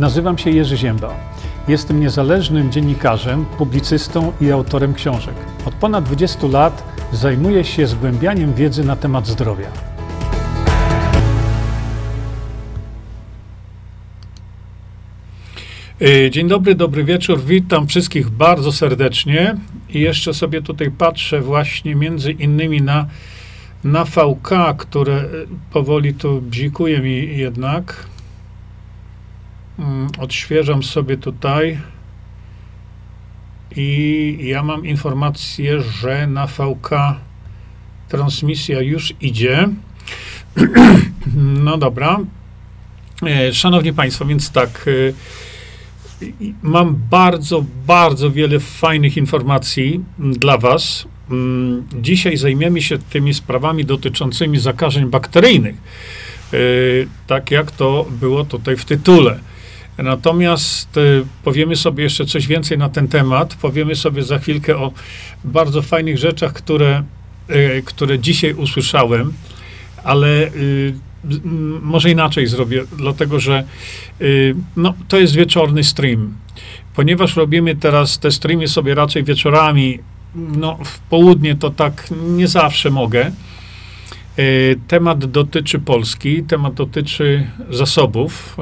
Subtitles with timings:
[0.00, 1.14] Nazywam się Jerzy Ziemba.
[1.68, 5.34] Jestem niezależnym dziennikarzem, publicystą i autorem książek.
[5.66, 9.66] Od ponad 20 lat zajmuję się zgłębianiem wiedzy na temat zdrowia.
[16.00, 17.40] E, dzień dobry, dobry wieczór.
[17.44, 19.56] Witam wszystkich bardzo serdecznie.
[19.88, 23.06] I jeszcze sobie tutaj patrzę właśnie między innymi na,
[23.84, 25.26] na VK, które e,
[25.72, 28.09] powoli tu bzikuje mi jednak.
[29.80, 31.78] Mm, odświeżam sobie tutaj.
[33.76, 36.90] I ja mam informację, że na VK
[38.08, 39.68] transmisja już idzie.
[41.36, 42.20] No dobra.
[43.26, 44.88] E, szanowni Państwo, więc tak.
[46.20, 46.26] E,
[46.62, 51.08] mam bardzo, bardzo wiele fajnych informacji dla Was.
[51.30, 55.74] Mm, dzisiaj zajmiemy się tymi sprawami dotyczącymi zakażeń bakteryjnych.
[55.74, 56.56] E,
[57.26, 59.38] tak jak to było tutaj w tytule.
[59.98, 63.54] Natomiast y, powiemy sobie jeszcze coś więcej na ten temat.
[63.54, 64.92] Powiemy sobie za chwilkę o
[65.44, 67.02] bardzo fajnych rzeczach, które,
[67.50, 69.32] y, które dzisiaj usłyszałem,
[70.04, 70.94] ale y,
[71.82, 73.64] może inaczej zrobię, dlatego że
[74.76, 76.34] no, to jest wieczorny stream.
[76.94, 79.98] Ponieważ robimy teraz te streamy sobie raczej wieczorami,
[80.34, 83.30] no, w południe to tak nie zawsze mogę.
[84.88, 88.56] Temat dotyczy Polski, temat dotyczy zasobów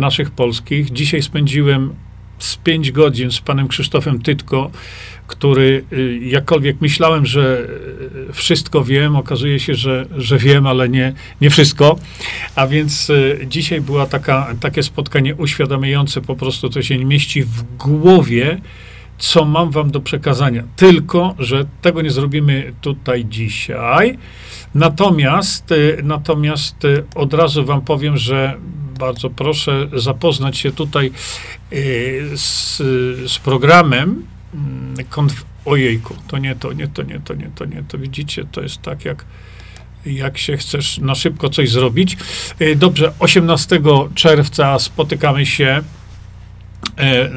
[0.00, 0.90] naszych polskich.
[0.90, 1.94] Dzisiaj spędziłem
[2.38, 4.70] z pięć godzin z panem Krzysztofem Tytko,
[5.26, 7.66] który y, jakkolwiek myślałem, że
[8.28, 11.98] y, wszystko wiem, okazuje się, że, że wiem, ale nie, nie wszystko.
[12.56, 17.42] A więc y, dzisiaj była taka, takie spotkanie uświadamiające, po prostu to się nie mieści
[17.42, 18.60] w głowie,
[19.18, 20.62] co mam wam do przekazania.
[20.76, 24.18] Tylko, że tego nie zrobimy tutaj dzisiaj.
[24.74, 26.76] Natomiast, natomiast
[27.14, 28.56] od razu wam powiem, że
[29.00, 31.10] bardzo proszę zapoznać się tutaj
[31.72, 32.76] y, z,
[33.32, 34.26] z programem.
[34.54, 37.98] Mm, konf- Ojejku, to nie to, nie to, nie to, nie to, nie to.
[37.98, 39.24] Widzicie, to jest tak jak
[40.06, 42.16] jak się chcesz na szybko coś zrobić.
[42.60, 43.80] Y, dobrze, 18
[44.14, 45.82] czerwca spotykamy się e,
[46.98, 47.30] e,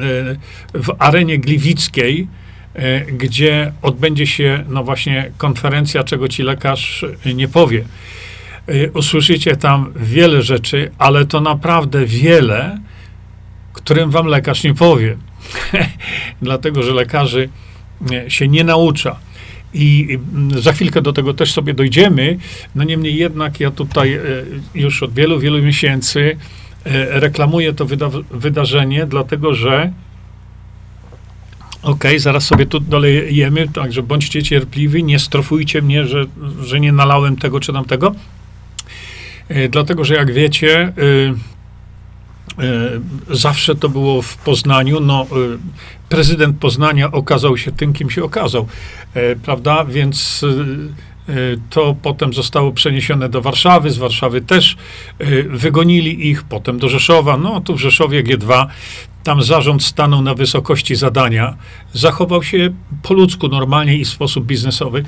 [0.74, 2.28] w arenie gliwickiej,
[2.74, 7.04] e, gdzie odbędzie się no właśnie konferencja, czego ci lekarz
[7.34, 7.84] nie powie.
[8.68, 12.78] Y, usłyszycie tam wiele rzeczy, ale to naprawdę wiele,
[13.72, 15.16] którym wam lekarz nie powie.
[16.42, 17.48] Dlatego, że lekarzy
[18.26, 19.16] y, się nie naucza.
[19.74, 20.18] I
[20.56, 22.38] za chwilkę do tego też sobie dojdziemy.
[22.74, 24.44] No niemniej jednak ja tutaj y,
[24.74, 26.36] już od wielu, wielu miesięcy
[27.10, 29.92] reklamuję to wyda- wydarzenie, dlatego że
[31.84, 36.24] Okej, okay, zaraz sobie tu dolejemy, także bądźcie cierpliwi, nie strofujcie mnie, że,
[36.62, 38.14] że nie nalałem tego czy tamtego.
[39.48, 40.92] E, dlatego, że jak wiecie, e,
[42.62, 42.90] e,
[43.30, 45.00] zawsze to było w Poznaniu.
[45.00, 45.26] No,
[46.08, 48.66] prezydent Poznania okazał się tym, kim się okazał,
[49.42, 49.84] prawda?
[49.84, 50.44] Więc
[51.70, 54.76] to potem zostało przeniesione do Warszawy, z Warszawy też
[55.48, 57.36] wygonili ich, potem do Rzeszowa.
[57.36, 58.66] No, tu w Rzeszowie G2
[59.24, 61.56] tam zarząd stanął na wysokości zadania,
[61.92, 62.70] zachował się
[63.02, 65.04] po ludzku normalnie i w sposób biznesowy.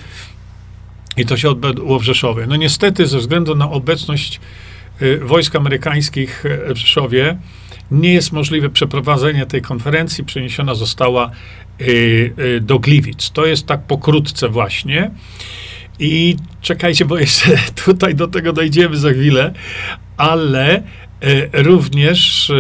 [1.17, 2.47] I to się odbyło w Rzeszowie.
[2.47, 4.41] No niestety, ze względu na obecność
[5.03, 7.37] y, wojsk amerykańskich y, w Rzeszowie,
[7.91, 10.25] nie jest możliwe przeprowadzenie tej konferencji.
[10.25, 11.31] Przeniesiona została
[11.81, 13.31] y, do Gliwic.
[13.31, 15.11] To jest tak pokrótce właśnie.
[15.99, 19.53] I czekajcie, bo jeszcze tutaj do tego dojdziemy za chwilę,
[20.17, 20.83] ale
[21.53, 22.53] również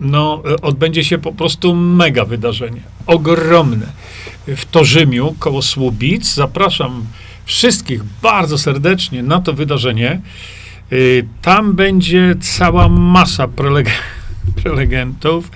[0.00, 2.80] no, odbędzie się po prostu mega wydarzenie.
[3.06, 3.86] Ogromne.
[4.46, 6.34] W Torzymiu, koło Słubic.
[6.34, 7.06] Zapraszam
[7.44, 10.20] wszystkich bardzo serdecznie na to wydarzenie.
[10.92, 13.90] Y, tam będzie cała masa preleg
[14.62, 15.50] prelegentów.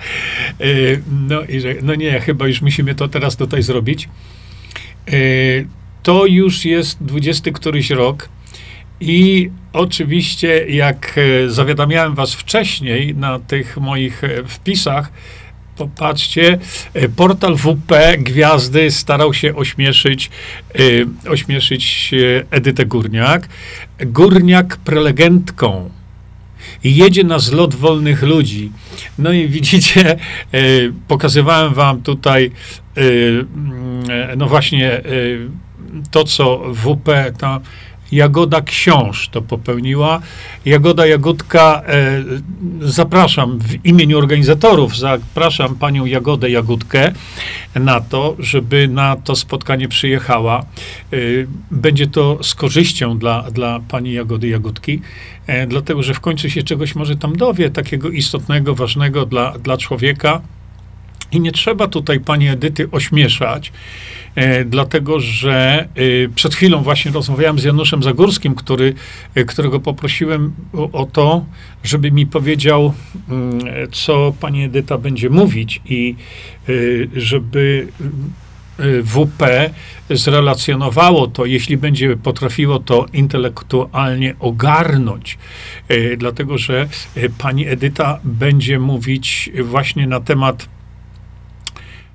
[0.61, 4.09] Y, no i że, no nie, chyba już musimy to teraz tutaj zrobić.
[5.13, 5.67] Y,
[6.03, 8.29] to już jest dwudziesty któryś rok.
[8.99, 15.11] I oczywiście, jak e, zawiadamiałem was wcześniej na tych moich e, wpisach,
[15.77, 16.57] Popatrzcie,
[16.93, 20.29] e, portal WP Gwiazdy starał się ośmieszyć,
[20.79, 22.11] y, ośmieszyć
[22.51, 23.49] Edytę Górniak.
[23.99, 25.89] Górniak prelegentką.
[26.83, 28.71] Jedzie na zlot wolnych ludzi.
[29.19, 30.17] No i widzicie,
[31.07, 32.51] pokazywałem wam tutaj,
[34.37, 35.01] no właśnie,
[36.11, 37.59] to co WP, ta
[38.11, 40.21] Jagoda Książ to popełniła.
[40.65, 42.23] Jagoda Jagódka, e,
[42.81, 47.11] zapraszam w imieniu organizatorów, zapraszam panią Jagodę Jagódkę
[47.75, 50.59] na to, żeby na to spotkanie przyjechała.
[51.13, 51.17] E,
[51.71, 55.01] będzie to z korzyścią dla, dla pani Jagody Jagódki,
[55.47, 59.77] e, dlatego że w końcu się czegoś może tam dowie, takiego istotnego, ważnego dla, dla
[59.77, 60.41] człowieka.
[61.31, 63.71] I nie trzeba tutaj pani Edyty ośmieszać,
[64.35, 68.93] e, dlatego że e, przed chwilą właśnie rozmawiałem z Januszem Zagórskim, który,
[69.35, 71.45] e, którego poprosiłem o, o to,
[71.83, 72.93] żeby mi powiedział,
[73.29, 73.59] mm,
[73.91, 76.15] co pani Edyta będzie mówić i
[76.69, 76.73] e,
[77.15, 77.87] żeby
[78.79, 79.43] e, WP
[80.09, 85.37] zrelacjonowało to, jeśli będzie potrafiło to intelektualnie ogarnąć,
[85.87, 86.87] e, dlatego że
[87.37, 90.76] pani Edyta będzie mówić właśnie na temat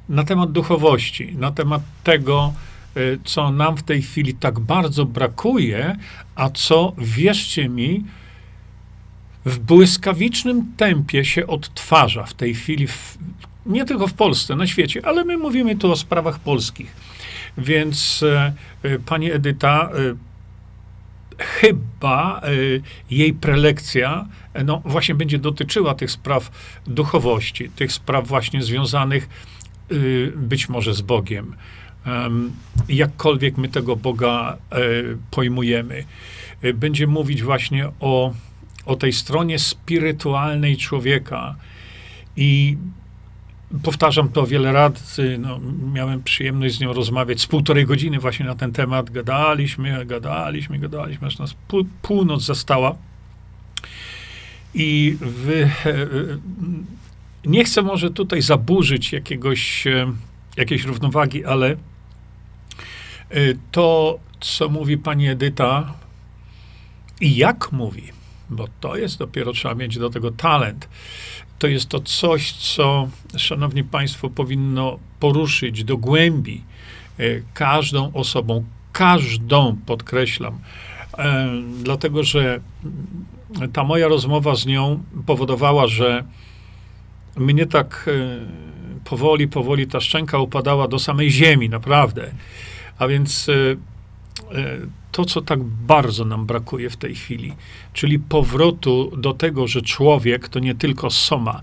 [0.09, 2.53] na temat duchowości, na temat tego,
[2.97, 5.97] y, co nam w tej chwili tak bardzo brakuje,
[6.35, 8.05] a co, wierzcie mi,
[9.45, 13.19] w błyskawicznym tempie się odtwarza w tej chwili, w,
[13.67, 16.97] nie tylko w Polsce, na świecie, ale my mówimy tu o sprawach polskich.
[17.59, 18.53] Więc e,
[18.83, 20.15] e, pani Edyta, e,
[21.39, 22.51] chyba e,
[23.11, 24.27] jej prelekcja
[24.65, 26.51] no, właśnie będzie dotyczyła tych spraw
[26.87, 29.29] duchowości, tych spraw właśnie związanych
[30.37, 31.55] być może z Bogiem.
[32.07, 32.53] Em,
[32.89, 34.79] jakkolwiek my tego Boga e,
[35.31, 36.05] pojmujemy.
[36.63, 38.35] E, Będzie mówić właśnie o,
[38.87, 41.57] o tej stronie spirytualnej człowieka.
[42.37, 42.77] I
[43.83, 45.39] powtarzam to wiele razy.
[45.39, 45.61] No,
[45.93, 49.11] miałem przyjemność z nią rozmawiać z półtorej godziny właśnie na ten temat.
[49.11, 52.95] Gadaliśmy, gadaliśmy, gadaliśmy, aż nas pół, północ zastała.
[54.75, 55.17] I
[55.87, 56.07] e, e,
[57.45, 60.13] nie chcę może tutaj zaburzyć jakiegoś, e,
[60.57, 61.77] jakiejś równowagi, ale e,
[63.73, 65.95] to, co mówi pani Edyta
[67.21, 68.03] i jak mówi,
[68.51, 70.89] bo to jest dopiero, trzeba mieć do tego talent,
[71.59, 76.63] to jest to coś, co, szanowni państwo, powinno poruszyć do głębi
[77.19, 77.25] e,
[77.55, 80.59] każdą osobą, każdą, podkreślam,
[81.83, 82.61] dlatego, że
[83.73, 86.25] ta moja rozmowa z nią powodowała, że
[87.37, 88.47] mnie tak e,
[89.05, 92.33] powoli, powoli ta szczęka upadała do samej ziemi, naprawdę.
[92.99, 93.53] A więc e,
[94.59, 94.79] e,
[95.13, 97.53] to, co tak bardzo nam brakuje w tej chwili,
[97.93, 101.61] czyli powrotu do tego, że człowiek to nie tylko soma,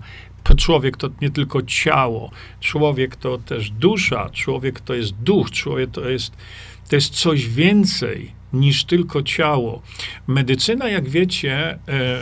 [0.56, 2.30] człowiek to nie tylko ciało,
[2.60, 6.36] człowiek to też dusza, człowiek to jest duch, człowiek to jest,
[6.88, 9.82] to jest coś więcej niż tylko ciało.
[10.26, 12.18] Medycyna, jak wiecie, e,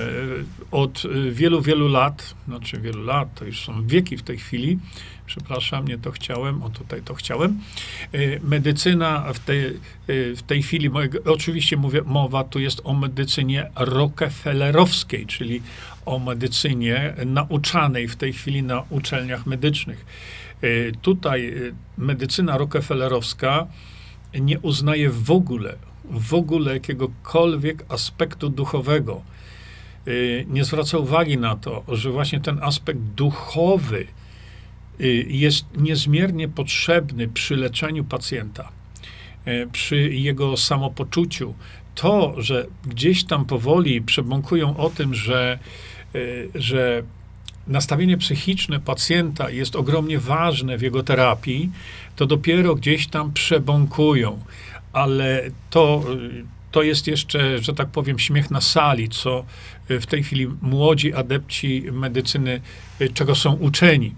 [0.71, 4.79] od wielu, wielu lat, znaczy wielu lat, to już są wieki w tej chwili,
[5.27, 7.61] przepraszam, nie to chciałem, o tutaj to chciałem.
[8.13, 9.73] E, Medycyna w tej, e,
[10.37, 10.91] w tej chwili,
[11.25, 15.63] oczywiście mówię, mowa tu jest o medycynie rockefellerowskiej, czyli
[16.07, 20.07] o medycynie nauczanej w tej chwili na uczelniach medycznych.
[21.03, 21.55] Tutaj
[21.99, 23.67] medycyna rockefellerowska
[24.41, 25.77] nie uznaje w ogóle,
[26.11, 29.23] w ogóle jakiegokolwiek aspektu duchowego.
[30.09, 34.07] Y, Nie zwraca uwagi na to, że właśnie ten aspekt duchowy
[35.01, 38.69] y, jest niezmiernie potrzebny przy leczeniu pacjenta,
[39.49, 41.55] y, przy jego samopoczuciu.
[41.95, 45.59] To, że gdzieś tam powoli przebąkują o tym, że,
[46.55, 47.03] że
[47.69, 51.71] nastawienie psychiczne pacjenta jest ogromnie ważne w jego terapii,
[52.17, 54.39] to dopiero gdzieś tam przebąkują.
[54.99, 56.05] Ale to,
[56.71, 59.45] to jest jeszcze, że tak powiem, śmiech na sali, co
[59.89, 62.61] w tej chwili młodzi adepci medycyny,
[63.01, 64.15] y, czego są uczeni.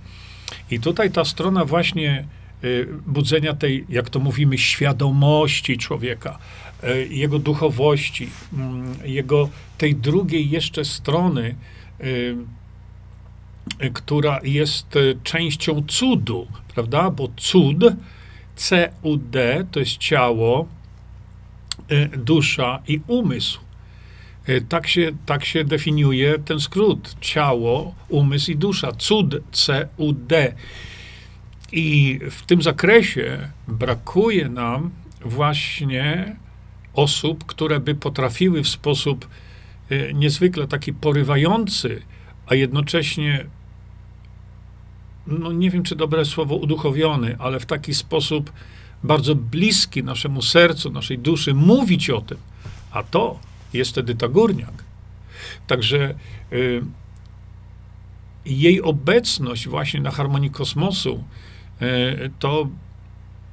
[0.70, 2.24] I tutaj ta strona właśnie
[2.64, 6.38] y, budzenia tej, jak to mówimy, świadomości człowieka,
[6.84, 11.54] y, jego duchowości, mm, jego tej drugiej jeszcze strony,
[13.92, 14.86] która jest
[15.22, 17.10] częścią cudu, prawda?
[17.10, 17.76] Bo cud,
[18.60, 20.68] C-U-D, to jest ciało,
[21.92, 23.60] y, dusza i umysł.
[24.48, 27.16] Y, Tak się, tak się definiuje ten skrót.
[27.20, 28.92] Ciało, umysł i dusza.
[28.92, 30.54] Cud, C-U-D.
[31.72, 33.38] I w tym zakresie
[33.68, 34.90] brakuje nam
[35.24, 36.36] właśnie
[36.94, 39.28] osób, które by potrafiły w sposób
[39.92, 42.02] y, niezwykle taki porywający,
[42.46, 43.46] a jednocześnie,
[45.26, 48.52] no nie wiem czy dobre słowo uduchowiony, ale w taki sposób
[49.02, 52.38] bardzo bliski naszemu sercu, naszej duszy, mówić o tym.
[52.90, 53.38] A to
[53.72, 54.84] jest Edyta Górniak.
[55.66, 56.14] Także
[56.52, 56.82] y,
[58.44, 61.24] jej obecność właśnie na harmonii kosmosu,
[61.82, 62.68] y, to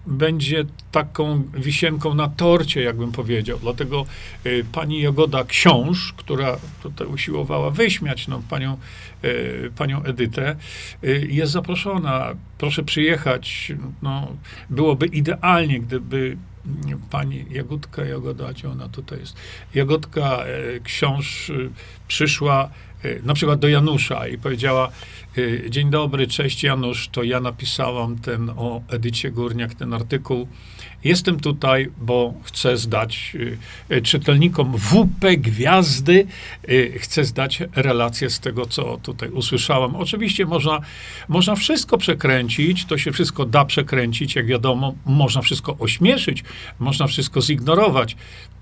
[0.07, 3.59] będzie taką wisienką na torcie, jakbym powiedział.
[3.61, 4.05] Dlatego
[4.45, 8.77] y, pani Jagoda Książ, która tutaj usiłowała wyśmiać no, panią,
[9.23, 10.55] y, panią Edytę,
[11.03, 12.35] y, jest zaproszona.
[12.57, 13.73] Proszę przyjechać.
[14.01, 14.27] No,
[14.69, 16.37] byłoby idealnie, gdyby
[17.09, 19.35] pani Jagódka Jagoda, gdzie ona tutaj jest,
[19.75, 21.69] Jagodka e, książ y,
[22.07, 22.69] przyszła
[23.03, 24.91] e, na przykład do Janusza i powiedziała,
[25.37, 30.47] e, dzień dobry, cześć Janusz, to ja napisałam ten o Edycie Górniak, ten artykuł,
[31.07, 33.57] Jestem tutaj, bo chcę zdać y,
[33.95, 36.27] y, czytelnikom WP Gwiazdy,
[36.69, 39.95] y, chcę zdać relację z tego, co tutaj usłyszałam.
[39.95, 40.79] Oczywiście można,
[41.27, 46.43] można wszystko przekręcić, to się wszystko da przekręcić, jak wiadomo, można wszystko ośmieszyć,
[46.79, 48.15] można wszystko zignorować,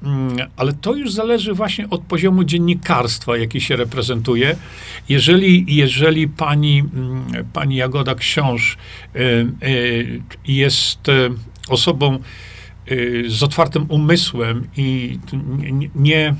[0.04, 4.56] mm, ale to już zależy właśnie od poziomu dziennikarstwa, jaki się reprezentuje.
[5.10, 8.78] Jeżeli, jeżeli pani, mm, pani Jagoda Książ
[10.48, 11.10] jest
[11.70, 12.20] osobą
[12.92, 15.20] y, z otwartym umysłem i
[15.58, 16.36] nie, nie,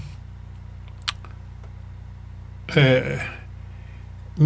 [2.76, 3.20] e,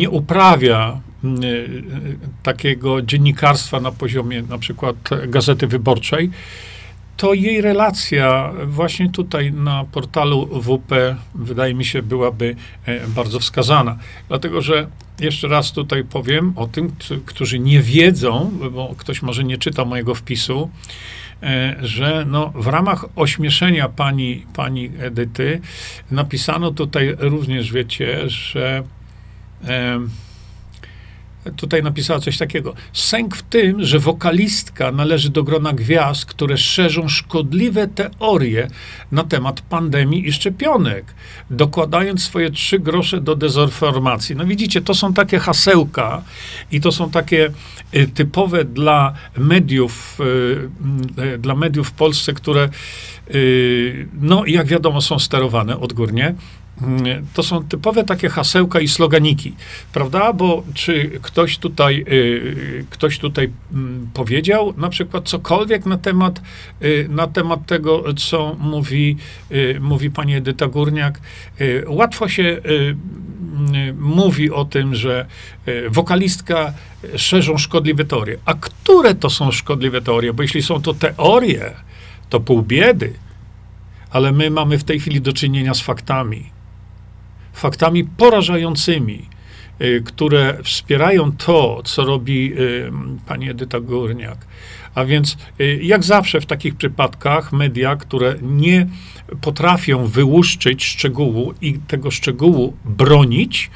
[0.10, 1.02] uprawia
[1.44, 1.84] y,
[2.44, 4.96] takiego dziennikarstwa na poziomie na przykład
[5.28, 6.32] Gazety Wyborczej,
[7.20, 13.98] to jej relacja właśnie tutaj na portalu WP, wydaje mi się, byłaby e, bardzo wskazana.
[14.28, 14.88] Dlatego, że
[15.20, 16.92] jeszcze raz tutaj powiem o tym,
[17.26, 20.70] którzy nie wiedzą, bo ktoś może nie czyta mojego wpisu,
[21.44, 25.62] e, że no, w ramach ośmieszenia pani, pani Edyty
[26.12, 28.84] napisano tutaj również, wiecie, że
[31.56, 32.74] tutaj napisała coś takiego.
[32.94, 38.68] Sęk w tym, że wokalistka należy do grona gwiazd, które szerzą szkodliwe teorie
[39.12, 41.06] na temat pandemii i szczepionek,
[41.50, 44.36] dokładając swoje trzy grosze do dezorformacji.
[44.36, 46.22] No widzicie, to są takie hasełka
[46.72, 47.52] i to są takie
[47.96, 50.20] y, typowe dla mediów,
[51.18, 52.70] y, y, dla mediów w Polsce, które
[54.22, 56.36] no jak wiadomo są sterowane odgórnie.
[57.34, 59.56] To są typowe takie hasełka i sloganiki,
[59.94, 60.34] prawda?
[60.34, 66.42] Bo czy ktoś tutaj, y, ktoś tutaj mm, powiedział na przykład cokolwiek na temat,
[66.82, 69.18] y, na temat tego, co mówi,
[69.52, 71.22] y, mówi pani Edyta Górniak?
[71.88, 72.62] Łatwo się
[74.00, 75.26] mówi o tym, że
[75.90, 76.74] wokalistka
[77.16, 78.38] szerzą szkodliwe teorie.
[78.46, 80.34] A które to są szkodliwe teorie?
[80.34, 81.74] Bo jeśli są to teorie,
[82.30, 83.14] to pół biedy.
[84.12, 86.59] Ale my mamy w tej chwili do czynienia z faktami
[87.60, 89.26] faktami porażającymi,
[89.82, 92.92] y, które wspierają to, co robi y,
[93.28, 94.48] pani Edyta Górniak.
[94.96, 98.88] A więc, y, jak zawsze w takich przypadkach, media, które nie
[99.42, 103.70] potrafią wyłuszczyć szczegółu i tego szczegółu bronić,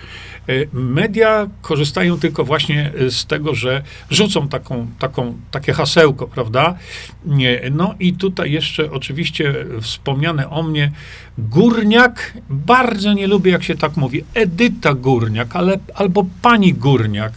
[0.74, 6.76] media korzystają tylko właśnie e, z tego, że rzucą taką, taką, takie hasełko, prawda?
[7.72, 10.92] No i tutaj jeszcze oczywiście wspomniane o mnie
[11.38, 17.34] Górniak, bardzo nie lubię, jak się tak mówi, Edyta Górniak, ale, albo pani Górniak.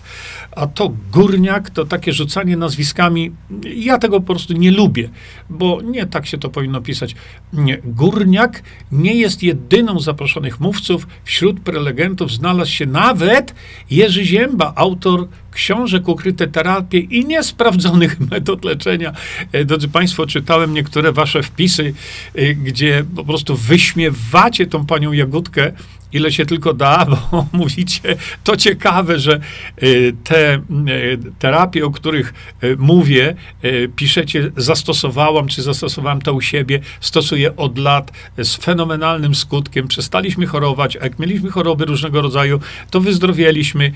[0.57, 3.33] A to górniak, to takie rzucanie nazwiskami,
[3.77, 5.09] ja tego po prostu nie lubię,
[5.51, 7.15] bo nie tak się to powinno pisać.
[7.53, 11.07] Nie, górniak nie jest jedyną z zaproszonych mówców.
[11.25, 13.55] Wśród prelegentów znalazł się nawet
[13.91, 19.13] Jerzy Zięba, autor książek ukryte terapie i niesprawdzonych metod leczenia.
[19.53, 21.95] E, drodzy Państwo, czytałem niektóre wasze wpisy,
[22.35, 25.73] e, gdzie po prostu wyśmiewacie tą panią Jagódkę,
[26.17, 29.41] ile się tylko da, bo mówicie, to ciekawe, że
[29.83, 30.61] y, te y,
[31.39, 33.35] terapie, o których y, mówię,
[33.97, 39.89] piszecie, zastosowałam, czy zastosowałam to u siebie, stosuję od lat z fenomenalnym skutkiem.
[39.89, 43.93] Przestaliśmy chorować, a jak mieliśmy choroby różnego rodzaju, to wyzdrowieliśmy.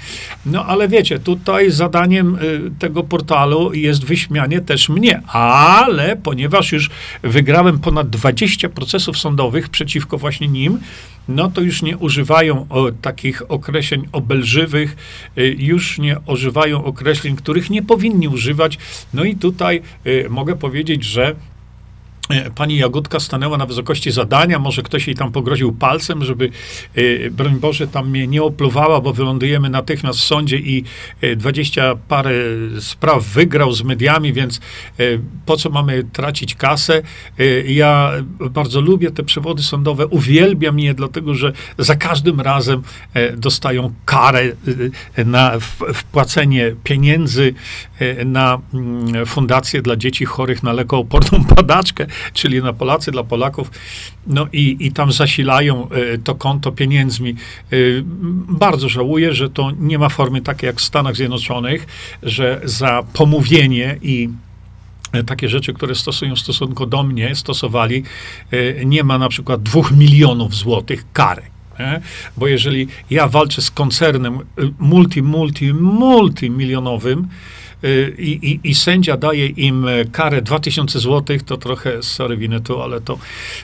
[0.46, 2.38] No ale wiecie, tutaj zadaniem
[2.78, 6.90] tego portalu jest wyśmianie też mnie, ale ponieważ już
[7.22, 10.78] wygrałem ponad 20 procesów sądowych przeciwko właśnie nim,
[11.28, 14.96] no to już nie używają o, takich określeń obelżywych,
[15.38, 18.78] y, już nie używają określeń, których nie powinni używać.
[19.14, 21.34] No i tutaj y, mogę powiedzieć, że
[22.54, 26.50] pani Jagódka stanęła na wysokości zadania, może ktoś jej tam pogroził palcem, żeby,
[26.94, 30.84] e, broń Boże, tam mnie nie opluwała, bo wylądujemy natychmiast w sądzie i
[31.20, 32.32] e, dwadzieścia parę
[32.80, 34.60] spraw wygrał z mediami, więc
[35.46, 37.02] po co mamy tracić kasę?
[37.66, 38.12] Ja
[38.50, 42.82] bardzo lubię te przewody sądowe, uwielbiam je, dlatego że za każdym razem
[43.36, 44.42] dostają karę
[45.24, 45.52] na
[45.94, 47.54] wpłacenie pieniędzy
[48.24, 53.70] na mm, fundację dla dzieci chorych na lekooporną padaczkę czyli na Polacy dla Polaków,
[54.26, 57.30] no i, i tam zasilają e, to konto pieniędzmi.
[57.30, 57.76] E,
[58.48, 61.86] bardzo żałuję, że to nie ma formy takiej jak w Stanach Zjednoczonych,
[62.22, 64.28] że za pomówienie i
[65.26, 68.02] takie rzeczy, które stosują w stosunku do mnie, stosowali,
[68.84, 71.42] nie ma na przykład dwóch milionów złotych kary.
[72.36, 74.38] Bo jeżeli ja walczę z koncernem
[74.78, 77.28] multi, multi, multimilionowym,
[78.18, 83.00] i, i, i sędzia daje im e, karę 2000 zł, to trochę, sorry winetu, ale
[83.00, 83.18] to,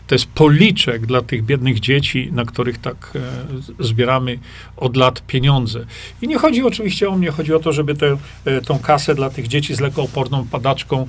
[0.07, 4.39] to jest policzek dla tych biednych dzieci, na których tak e, zbieramy
[4.77, 5.87] od lat pieniądze.
[6.23, 9.31] I nie chodzi oczywiście o mnie, chodzi o to, żeby tę e, tą kasę dla
[9.31, 11.07] tych dzieci z lekooporną padaczką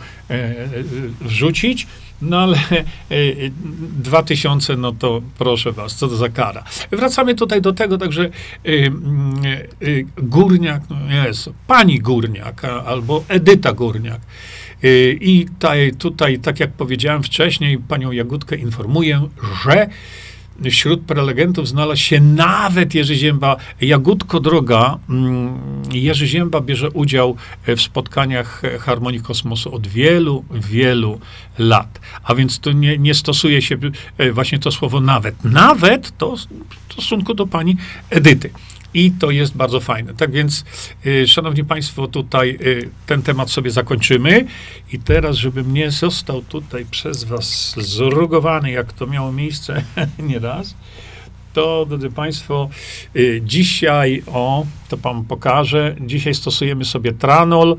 [1.21, 1.87] wrzucić,
[2.21, 2.57] no ale
[4.03, 6.63] dwa tysiące, no to proszę was, co to za kara.
[6.91, 8.29] Wracamy tutaj do tego, także
[8.67, 8.91] y,
[10.17, 14.21] Górniak, no jest, pani Górniak, albo Edyta Górniak.
[15.21, 19.27] I tutaj, tutaj, tak jak powiedziałem wcześniej, panią Jagódkę informuję,
[19.63, 19.87] że
[20.71, 23.55] wśród prelegentów znalazł się nawet Jerzy Zięba.
[23.81, 25.59] Jagódko droga, mm,
[25.91, 27.35] Jerzy Zięba bierze udział
[27.67, 31.19] w spotkaniach Harmonii Kosmosu od wielu, wielu
[31.57, 31.99] lat.
[32.23, 33.77] A więc tu nie, nie stosuje się
[34.17, 35.43] e, właśnie to słowo nawet.
[35.43, 36.35] Nawet to
[36.89, 37.77] w stosunku do pani
[38.09, 38.49] Edyty.
[38.93, 40.13] I to jest bardzo fajne.
[40.13, 40.65] Tak więc,
[41.05, 44.45] y, szanowni państwo, tutaj y, ten temat sobie zakończymy.
[44.93, 49.83] I teraz, żebym nie został tutaj przez was zrugowany, jak to miało miejsce
[50.29, 50.75] nieraz,
[51.53, 52.69] to, drodzy Państwo,
[53.15, 57.77] y, dzisiaj, o, to Wam pokażę, dzisiaj stosujemy sobie tranol.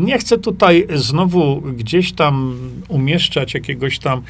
[0.00, 2.58] Nie chcę tutaj znowu gdzieś tam
[2.88, 4.22] umieszczać jakiegoś tam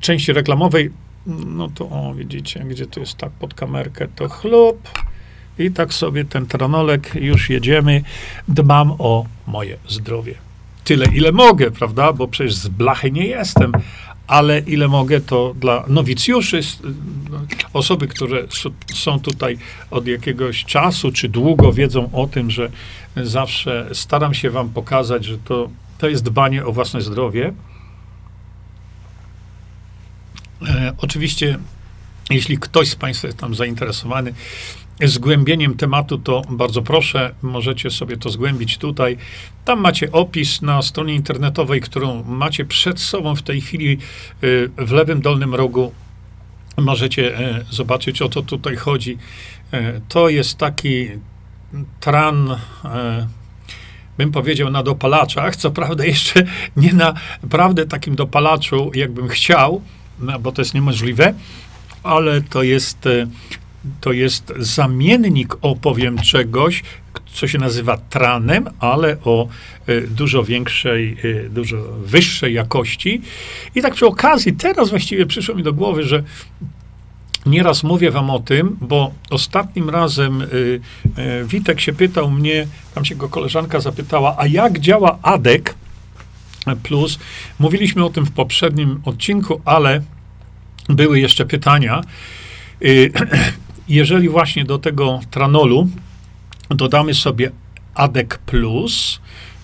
[0.00, 0.90] części reklamowej.
[1.26, 4.88] No to, o, widzicie, gdzie to jest tak pod kamerkę, to chlub.
[5.58, 8.02] I tak sobie ten tranolek, już jedziemy.
[8.48, 10.34] Dbam o moje zdrowie.
[10.84, 12.12] Tyle, ile mogę, prawda?
[12.12, 13.72] Bo przecież z blachy nie jestem,
[14.26, 16.60] ale ile mogę, to dla nowicjuszy,
[17.72, 18.44] osoby, które
[18.94, 19.58] są tutaj
[19.90, 22.70] od jakiegoś czasu czy długo, wiedzą o tym, że
[23.16, 27.52] zawsze staram się Wam pokazać, że to, to jest dbanie o własne zdrowie.
[30.62, 31.58] E, oczywiście,
[32.30, 34.34] jeśli ktoś z Państwa jest tam zainteresowany
[35.02, 39.16] zgłębieniem tematu, to bardzo proszę, możecie sobie to zgłębić tutaj.
[39.64, 43.98] Tam macie opis na stronie internetowej, którą macie przed sobą w tej chwili
[44.44, 45.92] y, w lewym dolnym rogu.
[46.76, 49.18] Możecie e, zobaczyć, o co tutaj chodzi.
[49.72, 51.08] E, to jest taki
[52.00, 53.26] tran e,
[54.18, 55.56] bym powiedział, na dopalaczach.
[55.56, 56.44] Co prawda, jeszcze
[56.76, 59.82] nie na naprawdę takim dopalaczu, jakbym chciał,
[60.40, 61.34] bo to jest niemożliwe,
[62.02, 63.26] ale to jest, e,
[64.00, 66.82] to jest zamiennik, opowiem czegoś,
[67.32, 69.48] co się nazywa tranem, ale o
[69.86, 73.20] e, dużo większej, e, dużo wyższej jakości.
[73.74, 76.22] I tak przy okazji, teraz właściwie przyszło mi do głowy, że
[77.46, 80.42] Nieraz mówię wam o tym, bo ostatnim razem
[81.44, 85.64] Witek się pytał mnie, tam się go koleżanka zapytała, a jak działa ADEC
[86.82, 87.18] plus?
[87.58, 90.02] Mówiliśmy o tym w poprzednim odcinku, ale
[90.88, 92.02] były jeszcze pytania.
[92.82, 93.12] Y,
[93.88, 95.88] jeżeli właśnie do tego tranolu
[96.70, 97.50] dodamy sobie
[97.94, 99.20] ADEC plus,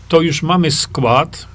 [0.08, 1.48] to już mamy skład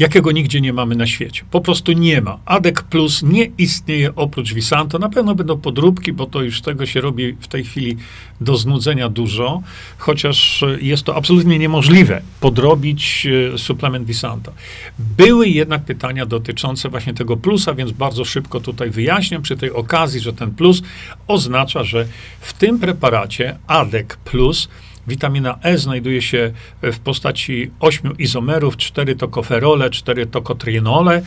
[0.00, 1.42] jakiego nigdzie nie mamy na świecie.
[1.50, 2.38] Po prostu nie ma.
[2.44, 4.98] ADEC Plus nie istnieje oprócz Visanto.
[4.98, 7.96] Na pewno będą podróbki, bo to już tego się robi w tej chwili
[8.40, 9.62] do znudzenia dużo,
[9.98, 14.52] chociaż jest to absolutnie niemożliwe podrobić e, suplement Visanto.
[14.98, 20.20] Były jednak pytania dotyczące właśnie tego plusa, więc bardzo szybko tutaj wyjaśniam przy tej okazji,
[20.20, 20.82] że ten plus
[21.26, 22.06] oznacza, że
[22.40, 24.68] w tym preparacie ADEC Plus
[25.06, 31.22] Witamina E znajduje się w postaci 8 izomerów, 4 tokoferole, 4 tokotrienole.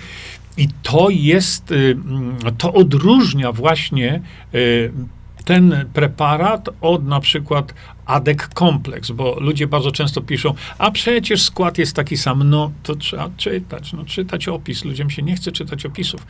[0.58, 4.22] I to jest, y, mm, to odróżnia właśnie
[4.56, 4.92] y,
[5.46, 7.74] ten preparat od na przykład
[8.06, 12.50] ADEC Complex, bo ludzie bardzo często piszą, a przecież skład jest taki sam.
[12.50, 14.86] No to trzeba czytać, no czytać opis.
[14.86, 16.28] Ludziom się nie chce czytać opisów.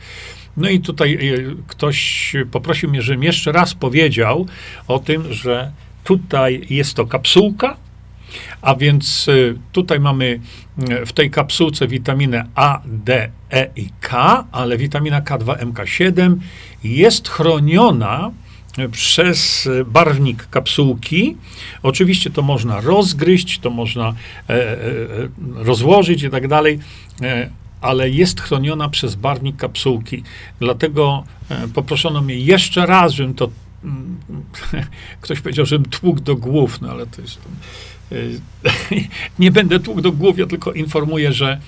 [0.56, 4.46] No i tutaj y, ktoś poprosił mnie, żebym jeszcze raz powiedział
[4.88, 5.72] o tym, że
[6.04, 7.76] Tutaj jest to kapsułka,
[8.62, 10.40] a więc y, tutaj mamy
[10.90, 16.36] y, w tej kapsułce witaminę A, D, E i K, ale witamina K2, MK7
[16.84, 18.30] jest chroniona
[18.78, 21.36] y, przez barwnik kapsułki.
[21.82, 24.76] Oczywiście to można rozgryźć, to można e, e,
[25.54, 26.78] rozłożyć i tak dalej,
[27.22, 30.22] e, ale jest chroniona przez barwnik kapsułki.
[30.60, 33.48] Dlatego e, poproszono mnie jeszcze raz, żebym to
[35.20, 37.40] ktoś powiedział, żebym tłukł do głów, no ale to jest...
[38.12, 38.16] E,
[39.38, 41.60] nie będę tłukł do głów, ja tylko informuję, że,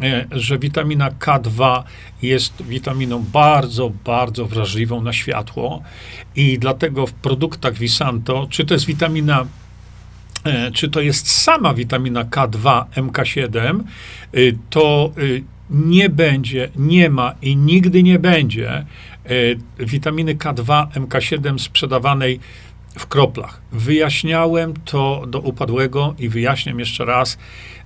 [0.00, 1.82] e, że witamina K2
[2.22, 5.82] jest witaminą bardzo, bardzo wrażliwą na światło
[6.36, 9.46] i dlatego w produktach Visanto, czy to jest witamina
[10.44, 13.80] e, czy to jest sama witamina K2, MK7,
[14.34, 15.12] y, to
[15.72, 18.84] nie będzie, nie ma i nigdy nie będzie e,
[19.78, 22.40] witaminy K2, MK7 sprzedawanej
[22.98, 23.60] w kroplach.
[23.72, 27.38] Wyjaśniałem to do upadłego i wyjaśniam jeszcze raz,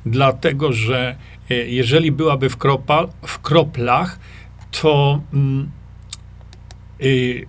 [0.07, 1.16] dlatego że
[1.51, 4.18] e, jeżeli byłaby w, kropal, w kroplach,
[4.70, 5.20] to
[7.03, 7.46] y,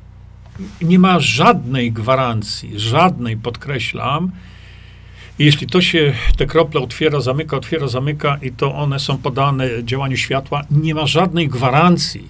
[0.82, 4.32] nie ma żadnej gwarancji, żadnej, podkreślam,
[5.40, 10.18] jeśli to się, te krople otwiera, zamyka, otwiera, zamyka i to one są podane działaniu
[10.18, 12.28] światła, nie ma żadnej gwarancji,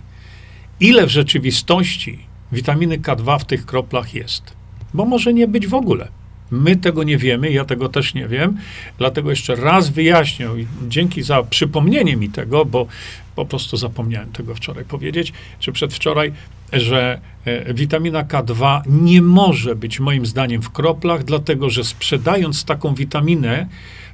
[0.80, 2.20] ile w rzeczywistości
[2.52, 4.54] witaminy K2 w tych kroplach jest.
[4.94, 6.08] Bo może nie być w ogóle.
[6.52, 8.58] My tego nie wiemy, ja tego też nie wiem,
[8.98, 12.88] dlatego jeszcze raz wyjaśnię i dzięki za przypomnienie mi tego, bo
[13.36, 16.32] po prostu zapomniałem tego wczoraj powiedzieć, czy przedwczoraj,
[16.74, 22.96] że e, witamina K2 nie może być moim zdaniem w kroplach, dlatego że sprzedając taką
[22.96, 23.68] witaminę,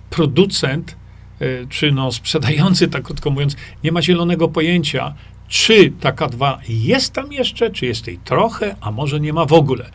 [0.10, 0.96] producent,
[1.40, 5.14] e, czy no sprzedający, tak krótko mówiąc, nie ma zielonego pojęcia,
[5.48, 9.54] czy ta K2 jest tam jeszcze, czy jest jej trochę, a może nie ma w
[9.54, 9.90] ogóle.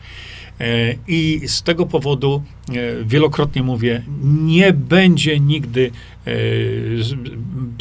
[0.59, 2.73] E, I z tego powodu e,
[3.05, 5.91] wielokrotnie mówię, nie będzie nigdy
[6.27, 6.31] e,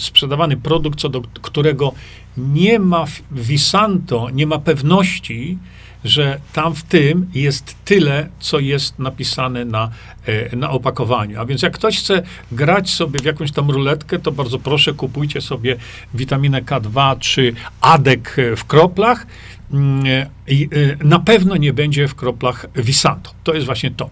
[0.00, 1.92] sprzedawany produkt, co do którego
[2.36, 5.58] nie ma Visanto, nie ma pewności,
[6.04, 9.90] że tam w tym jest tyle, co jest napisane na,
[10.56, 11.40] na opakowaniu.
[11.40, 15.40] A więc jak ktoś chce grać sobie w jakąś tam ruletkę, to bardzo proszę, kupujcie
[15.40, 15.76] sobie
[16.14, 19.26] witaminę K2 czy Adek w kroplach
[21.04, 23.30] na pewno nie będzie w kroplach Visanto.
[23.44, 24.10] To jest właśnie to.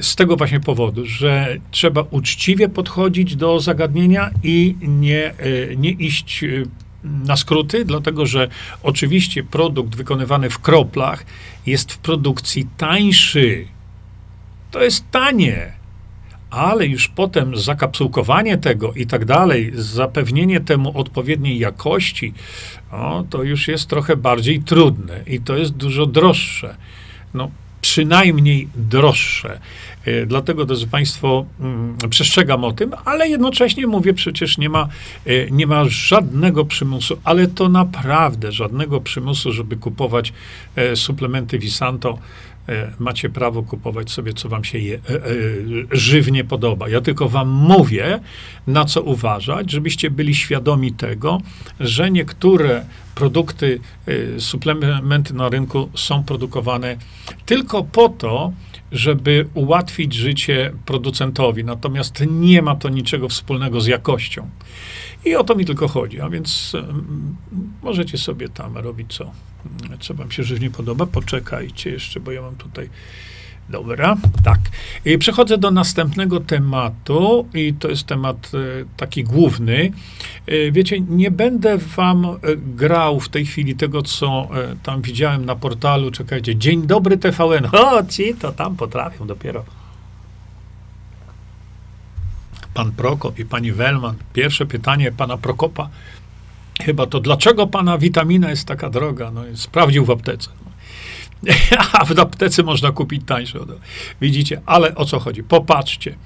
[0.00, 5.34] Z tego właśnie powodu, że trzeba uczciwie podchodzić do zagadnienia i nie,
[5.76, 6.44] nie iść
[7.04, 8.48] na skróty, dlatego że
[8.82, 11.26] oczywiście produkt wykonywany w kroplach
[11.66, 13.66] jest w produkcji tańszy.
[14.70, 15.77] To jest tanie
[16.50, 22.34] ale już potem zakapsułkowanie tego i tak dalej, zapewnienie temu odpowiedniej jakości,
[22.90, 26.76] o, to już jest trochę bardziej trudne i to jest dużo droższe.
[27.34, 29.60] No, przynajmniej droższe.
[30.04, 34.88] E, dlatego, drodzy Państwo, mm, przestrzegam o tym, ale jednocześnie mówię, przecież nie ma,
[35.26, 40.32] e, nie ma żadnego przymusu, ale to naprawdę żadnego przymusu, żeby kupować
[40.76, 42.18] e, suplementy Visanto
[42.98, 45.20] macie prawo kupować sobie, co wam się je, e, e,
[45.90, 46.88] żywnie podoba.
[46.88, 48.20] Ja tylko wam mówię,
[48.66, 51.40] na co uważać, żebyście byli świadomi tego,
[51.80, 53.80] że niektóre produkty,
[54.38, 56.96] suplementy na rynku są produkowane
[57.46, 58.52] tylko po to,
[58.92, 61.64] żeby ułatwić życie producentowi.
[61.64, 64.48] Natomiast nie ma to niczego wspólnego z jakością.
[65.24, 66.20] I o to mi tylko chodzi.
[66.20, 66.72] A więc
[67.82, 69.30] możecie sobie tam robić co,
[70.00, 71.06] co wam się żywnie podoba.
[71.06, 72.88] Poczekajcie jeszcze, bo ja mam tutaj.
[73.68, 74.58] Dobra, tak.
[75.04, 79.92] I przechodzę do następnego tematu i to jest temat e, taki główny.
[80.46, 85.44] E, wiecie, nie będę wam e, grał w tej chwili tego, co e, tam widziałem
[85.44, 86.10] na portalu.
[86.10, 87.66] Czekajcie, Dzień dobry TVN.
[87.72, 89.64] O, ci to tam potrafią dopiero.
[92.78, 94.16] Pan Prokop i pani Welman.
[94.32, 95.88] Pierwsze pytanie pana Prokopa
[96.80, 99.30] chyba to, dlaczego pana witamina jest taka droga?
[99.30, 100.50] No, sprawdził w aptece.
[101.92, 103.58] A w aptece można kupić tańsze.
[104.20, 105.42] Widzicie, ale o co chodzi?
[105.42, 106.16] Popatrzcie.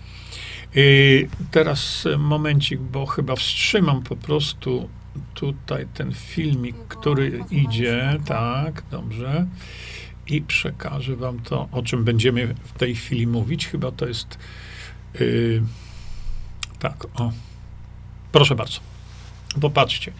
[0.75, 4.88] Yy, teraz momencik, bo chyba wstrzymam po prostu
[5.35, 8.19] tutaj ten filmik, który idzie.
[8.25, 9.47] Tak, dobrze.
[10.27, 13.67] I przekażę wam to, o czym będziemy w tej chwili mówić.
[13.67, 14.38] Chyba to jest.
[15.21, 15.62] Yy,
[16.83, 17.33] tak, o.
[18.33, 18.81] Proszę bardzo.
[19.61, 20.12] Popatrzcie.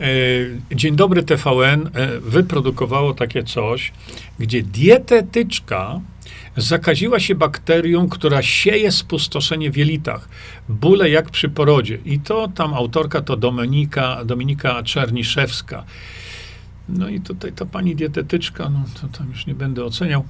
[0.00, 3.92] E, Dzień dobry TVN e, wyprodukowało takie coś,
[4.38, 6.00] gdzie dietetyczka
[6.56, 10.28] zakaziła się bakterią, która sieje spustoszenie w jelitach.
[10.68, 11.98] Bóle jak przy porodzie.
[12.04, 15.84] I to tam autorka to Dominika, Dominika Czerniszewska.
[16.88, 20.24] No i tutaj ta pani dietetyczka, no to tam już nie będę oceniał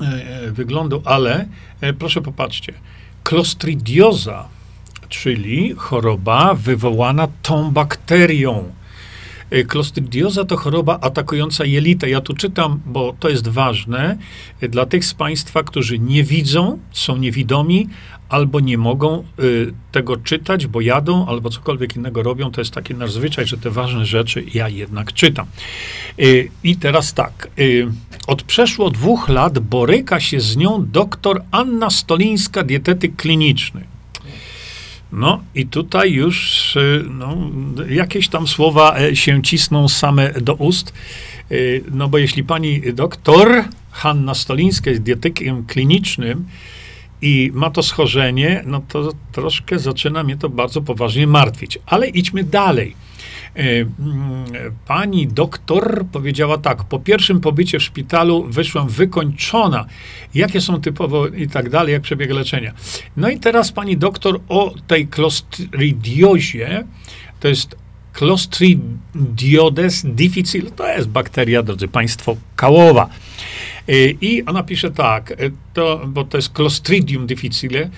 [0.00, 1.48] e, wyglądu, ale
[1.98, 2.72] proszę popatrzcie.
[3.22, 4.57] Klostridioza
[5.08, 8.64] czyli choroba wywołana tą bakterią.
[9.68, 12.06] Klostridioza to choroba atakująca jelita.
[12.06, 14.18] Ja tu czytam, bo to jest ważne
[14.60, 17.88] dla tych z Państwa, którzy nie widzą, są niewidomi,
[18.28, 22.50] albo nie mogą y, tego czytać, bo jadą, albo cokolwiek innego robią.
[22.50, 25.46] To jest taki nasz zwyczaj, że te ważne rzeczy ja jednak czytam.
[26.18, 27.48] Y, I teraz tak.
[27.58, 27.88] Y,
[28.26, 33.97] od przeszło dwóch lat boryka się z nią doktor Anna Stolińska, dietetyk kliniczny.
[35.12, 37.36] No i tutaj już y, no,
[37.88, 40.92] jakieś tam słowa e, się cisną same do ust.
[41.52, 46.44] Y, no bo jeśli pani doktor Hanna Stolińska jest dietykiem klinicznym
[47.22, 51.78] i ma to schorzenie, no to troszkę zaczyna mnie to bardzo poważnie martwić.
[51.86, 52.94] Ale idźmy dalej.
[53.58, 54.44] E, mm,
[54.86, 59.86] pani doktor powiedziała tak: Po pierwszym pobycie w szpitalu wyszłam wykończona.
[60.34, 62.72] Jakie są typowo i tak dalej, jak przebiega leczenia.
[63.16, 66.84] No i teraz pani doktor o tej klostridiozie,
[67.40, 67.76] to jest
[68.12, 73.08] Clostridioides difficile, to jest bakteria, drodzy Państwo, kałowa.
[73.88, 75.34] E, I ona pisze tak, e,
[75.74, 77.90] to, bo to jest Clostridium difficile,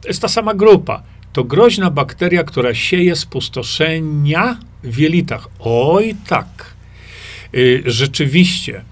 [0.00, 5.48] to jest ta sama grupa to groźna bakteria, która sieje spustoszenia w jelitach.
[5.58, 6.74] Oj tak.
[7.54, 8.84] Y, rzeczywiście.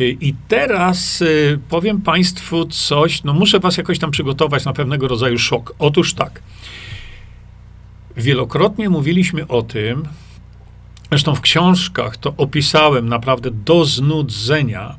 [0.00, 5.08] Y, I teraz y, powiem Państwu coś, no muszę Was jakoś tam przygotować na pewnego
[5.08, 5.74] rodzaju szok.
[5.78, 6.42] Otóż tak.
[8.16, 10.02] Wielokrotnie mówiliśmy o tym,
[11.08, 14.96] zresztą w książkach to opisałem naprawdę do znudzenia,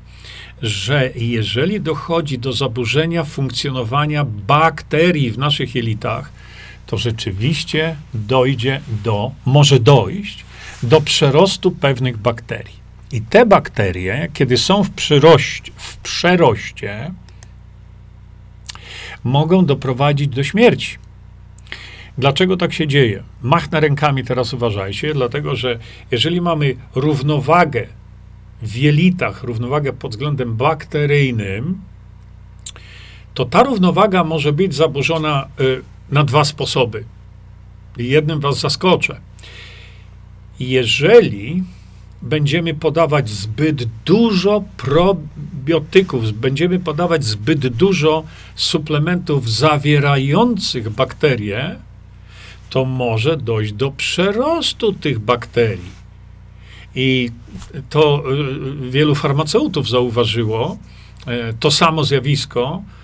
[0.62, 6.32] że jeżeli dochodzi do zaburzenia funkcjonowania bakterii w naszych jelitach,
[6.92, 10.46] to rzeczywiście dojdzie do, może dojść
[10.84, 12.76] do przerostu pewnych bakterii.
[13.12, 17.12] I te bakterie, kiedy są w, przyroście, w przeroście,
[19.24, 20.98] mogą doprowadzić do śmierci.
[22.18, 23.24] Dlaczego tak się dzieje?
[23.42, 25.80] Machnę rękami teraz uważajcie, dlatego że
[26.12, 27.88] jeżeli mamy równowagę
[28.62, 31.82] w jelitach, równowagę pod względem bakteryjnym,
[33.34, 37.04] to ta równowaga może być zaburzona y, na dwa sposoby.
[37.98, 39.20] Jednym was zaskoczę.
[40.60, 41.64] Jeżeli
[42.22, 48.24] będziemy podawać zbyt dużo probiotyków, będziemy podawać zbyt dużo
[48.56, 51.76] suplementów zawierających bakterie,
[52.70, 56.02] to może dojść do przerostu tych bakterii.
[56.96, 57.30] I
[57.90, 58.24] to
[58.88, 60.78] y, wielu farmaceutów zauważyło
[61.28, 63.01] y, to samo zjawisko, Y,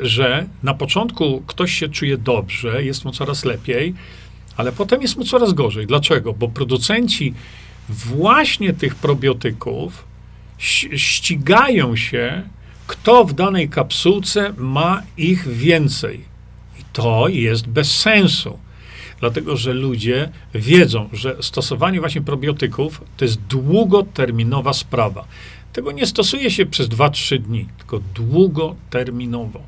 [0.00, 3.94] że na początku ktoś się czuje dobrze, jest mu coraz lepiej,
[4.56, 5.86] ale potem jest mu coraz gorzej.
[5.86, 6.32] Dlaczego?
[6.32, 7.34] Bo producenci
[7.88, 10.04] właśnie tych probiotyków
[10.96, 12.42] ścigają się,
[12.86, 16.20] kto w danej kapsułce ma ich więcej.
[16.80, 18.58] I to jest bez sensu.
[19.20, 25.24] Dlatego, że ludzie wiedzą, że stosowanie właśnie probiotyków to jest długoterminowa sprawa.
[25.72, 29.62] Tego nie stosuje się przez 2-3 dni, tylko długoterminowo.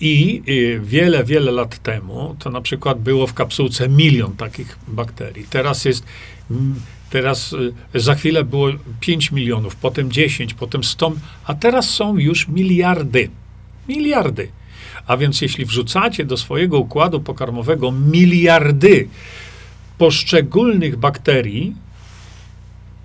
[0.00, 5.46] I y, wiele, wiele lat temu to na przykład było w kapsułce milion takich bakterii.
[5.50, 6.04] Teraz jest,
[6.50, 6.74] mm,
[7.10, 8.68] teraz y, za chwilę było
[9.00, 11.12] 5 milionów, potem 10, potem 100,
[11.44, 13.30] a teraz są już miliardy.
[13.88, 14.48] Miliardy.
[15.06, 19.08] A więc jeśli wrzucacie do swojego układu pokarmowego miliardy
[19.98, 21.74] poszczególnych bakterii,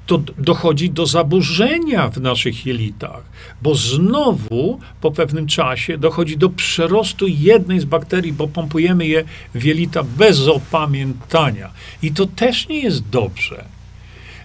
[0.06, 3.24] to dochodzi do zaburzenia w naszych jelitach,
[3.62, 9.24] bo znowu po pewnym czasie dochodzi do przerostu jednej z bakterii, bo pompujemy je
[9.56, 11.70] w jelita bez opamiętania.
[12.02, 13.66] I to też nie jest dobrze.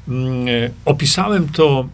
[0.08, 1.88] Mm, e, opisałem to,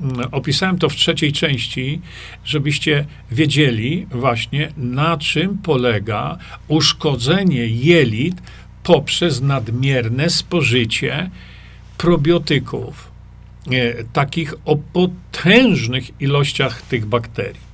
[0.00, 2.00] mm, opisałem to w trzeciej części,
[2.44, 8.36] żebyście wiedzieli właśnie, na czym polega uszkodzenie jelit
[8.82, 11.30] poprzez nadmierne spożycie
[11.98, 13.10] probiotyków,
[13.70, 17.66] e, takich o potężnych ilościach tych bakterii.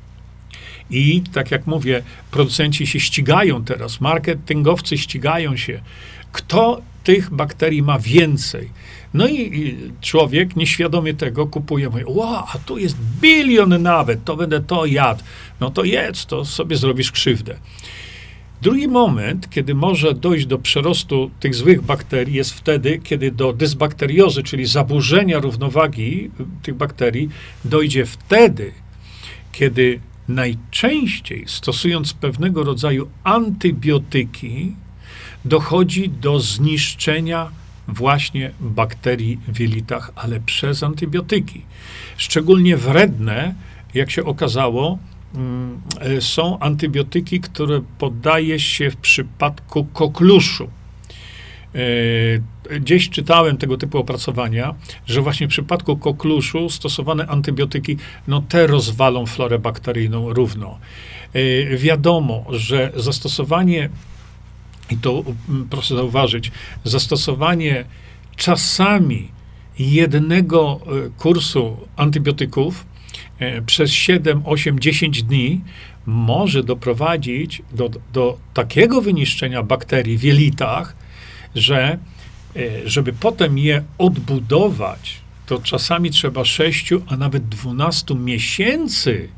[0.90, 5.80] I tak jak mówię, producenci się ścigają teraz, marketingowcy ścigają się,
[6.32, 8.70] kto tych bakterii ma więcej.
[9.14, 14.60] No i człowiek nieświadomie tego kupuje, mówi, wow, a tu jest bilion nawet, to będę
[14.60, 15.22] to jadł.
[15.60, 17.56] No to jedz, to sobie zrobisz krzywdę.
[18.62, 24.42] Drugi moment, kiedy może dojść do przerostu tych złych bakterii, jest wtedy, kiedy do dysbakteriozy,
[24.42, 26.30] czyli zaburzenia równowagi
[26.62, 27.28] tych bakterii,
[27.64, 28.72] dojdzie wtedy,
[29.52, 34.72] kiedy najczęściej stosując pewnego rodzaju antybiotyki,
[35.44, 37.50] dochodzi do zniszczenia
[37.88, 41.62] właśnie bakterii w jelitach, ale przez antybiotyki.
[42.16, 43.54] Szczególnie wredne,
[43.94, 44.98] jak się okazało,
[46.20, 50.68] są antybiotyki, które podaje się w przypadku kokluszu.
[51.74, 54.74] E, gdzieś czytałem tego typu opracowania,
[55.06, 57.96] że właśnie w przypadku kokluszu stosowane antybiotyki,
[58.28, 60.78] no te rozwalą florę bakteryjną równo.
[61.32, 63.88] E, wiadomo, że zastosowanie,
[64.90, 66.52] i to mm, proszę zauważyć,
[66.84, 67.84] zastosowanie
[68.36, 69.28] czasami
[69.78, 70.80] jednego
[71.18, 72.91] kursu antybiotyków
[73.66, 75.60] przez 7, 8, 10 dni
[76.06, 80.96] może doprowadzić do, do takiego wyniszczenia bakterii w jelitach,
[81.54, 81.98] że
[82.56, 89.28] e, żeby potem je odbudować, to czasami trzeba 6, a nawet 12 miesięcy,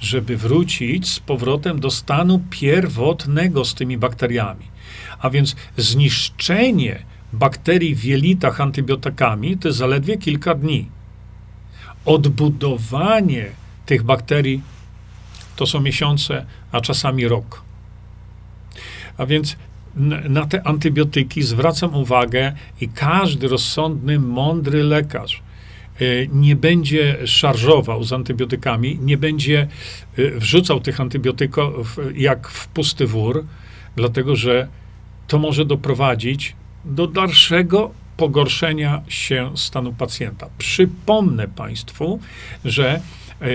[0.00, 4.64] żeby wrócić z powrotem do stanu pierwotnego z tymi bakteriami.
[5.18, 7.02] A więc zniszczenie
[7.32, 10.88] bakterii w jelitach antybiotykami to zaledwie kilka dni.
[12.04, 13.46] Odbudowanie
[13.86, 14.62] tych bakterii
[15.56, 17.62] to są miesiące, a czasami rok.
[19.16, 19.56] A więc
[20.28, 25.42] na te antybiotyki zwracam uwagę i każdy rozsądny, mądry lekarz
[26.00, 29.68] e, nie będzie szarżował z antybiotykami, nie będzie
[30.18, 33.44] e, wrzucał tych antybiotyków jak w pusty wór,
[33.96, 34.68] dlatego że
[35.28, 37.90] to może doprowadzić do dalszego
[38.22, 40.48] pogorszenia się stanu pacjenta.
[40.58, 42.20] Przypomnę Państwu,
[42.64, 43.00] że
[43.40, 43.48] e,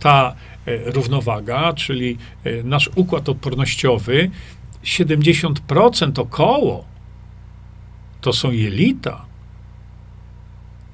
[0.00, 0.34] ta
[0.66, 2.18] równowaga, czyli
[2.64, 4.30] nasz układ odpornościowy,
[4.84, 6.84] 70% około
[8.20, 9.24] to są jelita.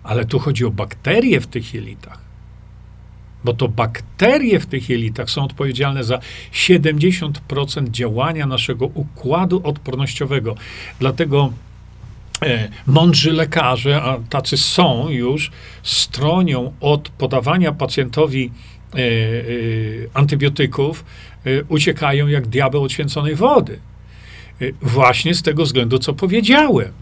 [0.02, 2.18] Ale tu chodzi o bakterie w tych jelitach.
[3.44, 6.18] Bo to bakterie w tych jelitach są odpowiedzialne za
[6.52, 10.54] 70% działania naszego układu odpornościowego.
[10.98, 11.73] Dlatego e,
[12.86, 15.50] mądrzy lekarze, a tacy są już,
[15.82, 18.50] stronią od podawania pacjentowi
[18.94, 19.02] e, e,
[20.14, 21.04] antybiotyków,
[21.68, 23.78] uciekają jak diabeł od święconej wody.
[24.82, 26.92] Właśnie z tego względu, co powiedziałem.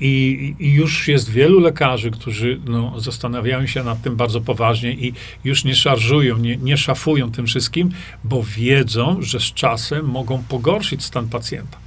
[0.00, 5.12] I, I, już jest wielu lekarzy, którzy no, zastanawiają się nad tym bardzo poważnie i
[5.44, 7.90] już nie szarżują, nie, nie szafują tym wszystkim,
[8.24, 11.78] bo wiedzą, że z czasem mogą pogorszyć stan pacjenta.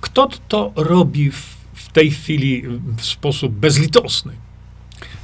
[0.00, 2.62] Kto to robi w, w tej chwili
[2.96, 4.32] w sposób bezlitosny?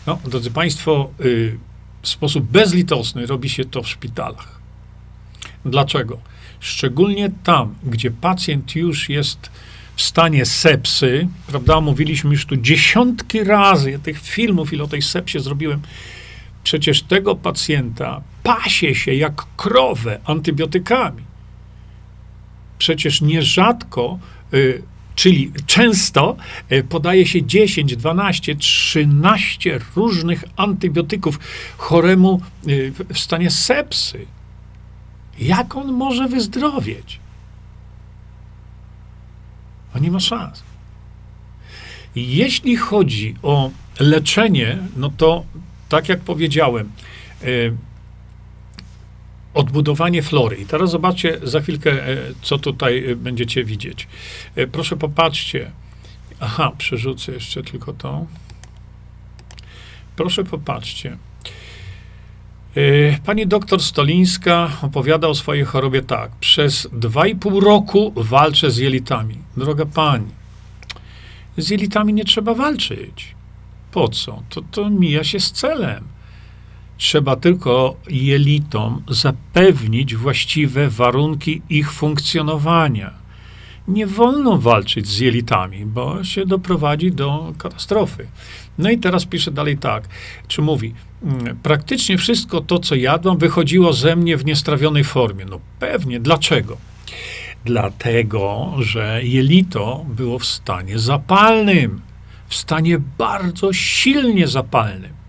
[0.06, 1.58] No, drodzy Państwo, y,
[2.02, 4.60] w sposób bezlitosny robi się to w szpitalach.
[5.64, 6.18] Dlaczego?
[6.60, 9.50] Szczególnie tam, gdzie pacjent już jest
[9.96, 11.80] w stanie sepsy, prawda?
[11.80, 15.80] Mówiliśmy już tu dziesiątki razy, ja tych filmów, ile o tej sepsie zrobiłem.
[16.64, 21.22] Przecież tego pacjenta pasie się jak krowę antybiotykami.
[22.78, 24.18] Przecież nierzadko,
[24.54, 24.82] y,
[25.14, 26.36] czyli często
[26.72, 31.38] y, podaje się 10, 12, 13 różnych antybiotyków
[31.76, 34.26] choremu y, w stanie sepsy.
[35.38, 37.20] Jak on może wyzdrowieć?
[39.96, 40.62] On nie ma szans.
[42.14, 45.44] Jeśli chodzi o leczenie, no to
[45.88, 46.92] tak jak powiedziałem,
[47.42, 47.76] y,
[49.54, 50.56] odbudowanie flory.
[50.56, 54.08] I teraz zobaczcie za chwilkę, y, co tutaj y, będziecie widzieć.
[54.72, 55.70] proszę popatrzcie.
[56.40, 58.26] Aha, przerzucę jeszcze tylko to.
[60.16, 61.16] Proszę popatrzcie.
[63.26, 66.30] Pani doktor Stolińska opowiada o swojej chorobie tak.
[66.40, 69.38] Przez dwa i pół roku walczę z jelitami.
[69.56, 70.26] Droga pani,
[71.56, 73.34] z jelitami nie trzeba walczyć.
[73.92, 74.42] Po co?
[74.48, 76.13] To, to mija się z celem.
[76.96, 83.24] Trzeba tylko jelitom zapewnić właściwe warunki ich funkcjonowania.
[83.88, 88.26] Nie wolno walczyć z jelitami, bo się doprowadzi do katastrofy.
[88.78, 90.08] No i teraz pisze dalej tak,
[90.48, 95.44] czy mówi, mm, praktycznie wszystko to, co jadłam, wychodziło ze mnie w niestrawionej formie.
[95.44, 96.76] No pewnie, dlaczego?
[97.64, 102.00] Dlatego, że jelito było w stanie zapalnym,
[102.48, 105.23] w stanie bardzo silnie zapalnym.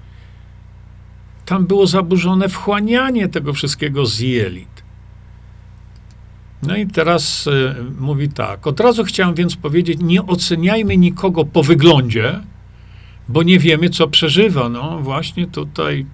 [1.45, 4.85] Tam było zaburzone wchłanianie tego wszystkiego z jelit.
[6.63, 8.67] No i teraz y, mówi tak.
[8.67, 12.39] Od razu chciałem więc powiedzieć, nie oceniajmy nikogo po wyglądzie,
[13.27, 14.69] bo nie wiemy, co przeżywa.
[14.69, 16.05] No właśnie tutaj,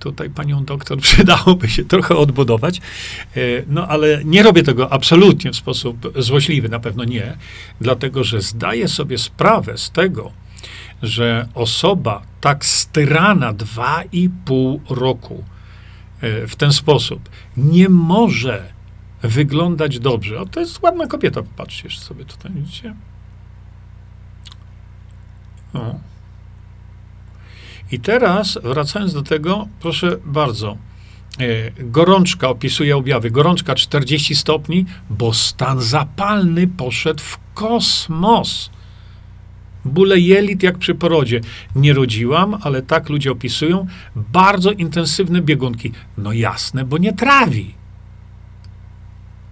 [0.00, 2.78] tutaj panią doktor przydałoby się trochę odbudować.
[3.36, 7.36] E, no ale nie robię tego absolutnie w sposób złośliwy, na pewno nie,
[7.80, 10.32] dlatego że zdaję sobie sprawę z tego,
[11.06, 15.44] że osoba tak styrana dwa i pół roku
[16.20, 18.72] e, w ten sposób nie może
[19.22, 20.40] wyglądać dobrze.
[20.40, 22.94] O, to jest ładna kobieta, popatrzcie sobie tutaj, widzicie?
[25.74, 26.00] No.
[27.92, 30.76] I teraz, wracając do tego, proszę bardzo.
[31.40, 33.30] E, gorączka opisuje objawy.
[33.30, 38.70] Gorączka 40 stopni, bo stan zapalny poszedł w kosmos.
[39.84, 41.40] Bóle jelit jak przy porodzie.
[41.76, 43.86] Nie rodziłam, ale tak ludzie opisują.
[44.16, 45.92] Bardzo intensywne biegunki.
[46.18, 47.74] No jasne, bo nie trawi.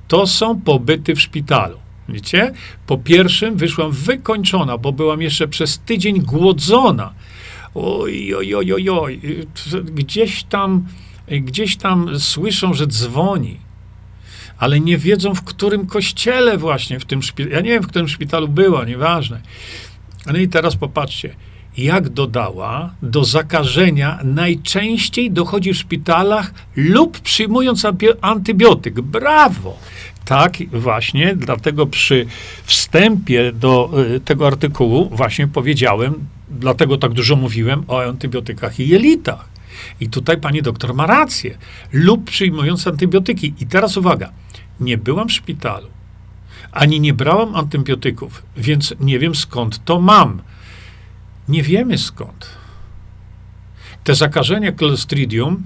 [0.08, 1.78] To są pobyty w szpitalu.
[2.08, 2.52] Widzicie?
[2.86, 7.12] Po pierwszym wyszłam wykończona, bo byłam jeszcze przez tydzień głodzona.
[7.74, 9.20] Oj, oj, oj, oj, oj.
[9.84, 10.86] Gdzieś tam,
[11.28, 13.60] gdzieś tam słyszą, że dzwoni,
[14.58, 17.54] ale nie wiedzą, w którym kościele właśnie, w tym szpitalu.
[17.54, 19.40] Ja nie wiem, w którym szpitalu była, nieważne.
[20.26, 21.34] No i teraz popatrzcie.
[21.76, 27.86] jak dodała, do zakażenia najczęściej dochodzi w szpitalach lub przyjmując
[28.20, 29.00] antybiotyk.
[29.00, 29.78] Brawo!
[30.24, 32.26] Tak, właśnie, dlatego przy
[32.64, 36.14] wstępie do y, tego artykułu właśnie powiedziałem,
[36.50, 39.48] dlatego tak dużo mówiłem o antybiotykach i jelitach.
[40.00, 41.58] I tutaj pani doktor ma rację.
[41.92, 43.54] Lub przyjmując antybiotyki.
[43.60, 44.30] I teraz uwaga,
[44.80, 45.86] nie byłam w szpitalu,
[46.72, 50.42] ani nie brałam antybiotyków, więc nie wiem skąd to mam.
[51.48, 52.50] Nie wiemy skąd.
[54.04, 55.62] Te zakażenia Clostridium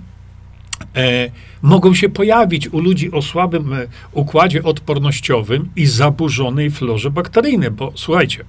[0.96, 1.30] e,
[1.62, 7.92] mogą się pojawić u ludzi o słabym e, układzie odpornościowym i zaburzonej florze bakteryjnej, bo
[7.94, 8.44] słuchajcie,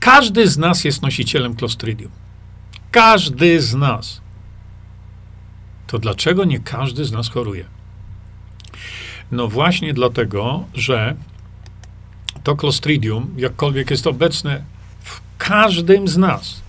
[0.00, 2.10] każdy z nas jest nosicielem Clostridium.
[2.90, 4.20] Każdy z nas.
[5.86, 7.77] To dlaczego nie każdy z nas choruje?
[9.32, 11.16] No właśnie dlatego, że
[12.42, 14.64] to Clostridium, jakkolwiek jest obecne
[15.00, 16.62] w każdym z nas,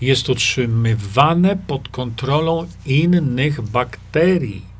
[0.00, 4.76] jest utrzymywane pod kontrolą innych bakterii.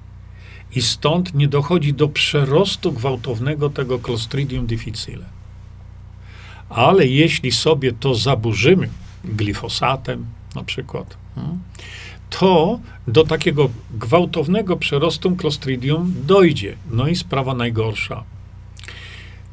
[0.75, 5.25] I stąd nie dochodzi do przerostu gwałtownego tego Clostridium difficile.
[6.69, 8.89] Ale jeśli sobie to zaburzymy
[9.25, 11.59] glifosatem na przykład, hmm,
[12.31, 16.77] to do takiego gwałtownego przerostu Clostridium dojdzie.
[16.91, 18.25] No i sprawa najgorsza.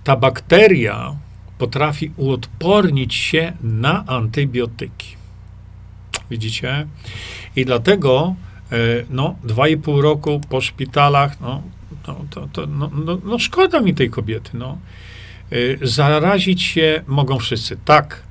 [0.03, 1.15] Ta bakteria
[1.57, 5.15] potrafi uodpornić się na antybiotyki.
[6.32, 6.88] Widzicie?
[7.55, 8.36] I dlatego
[8.71, 8.76] e,
[9.09, 11.61] no, dwa i pół roku po szpitalach, no,
[12.07, 14.51] no, to, to, no, no, no szkoda mi tej kobiety.
[14.53, 14.78] No.
[15.51, 17.78] E, zarazić się mogą wszyscy.
[17.86, 18.24] Tak,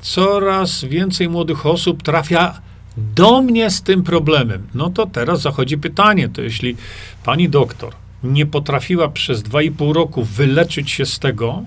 [0.00, 2.60] coraz więcej młodych osób trafia
[2.96, 4.68] do mnie z tym problemem.
[4.74, 6.76] No to teraz zachodzi pytanie, to jeśli
[7.24, 11.64] pani doktor nie potrafiła przez dwa i pół roku wyleczyć się z tego,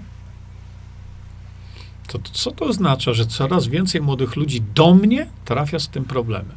[2.07, 6.55] to co to oznacza, że coraz więcej młodych ludzi do mnie trafia z tym problemem?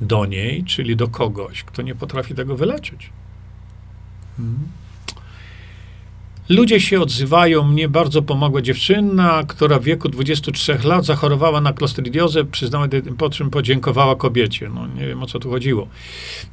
[0.00, 3.10] Do niej, czyli do kogoś, kto nie potrafi tego wyleczyć.
[4.36, 4.68] Hmm.
[6.48, 7.64] Ludzie się odzywają.
[7.64, 12.88] Mnie bardzo pomogła dziewczyna, która w wieku 23 lat zachorowała na klostridiozę, przyznała,
[13.18, 14.70] po czym podziękowała kobiecie.
[14.74, 15.88] No nie wiem, o co tu chodziło.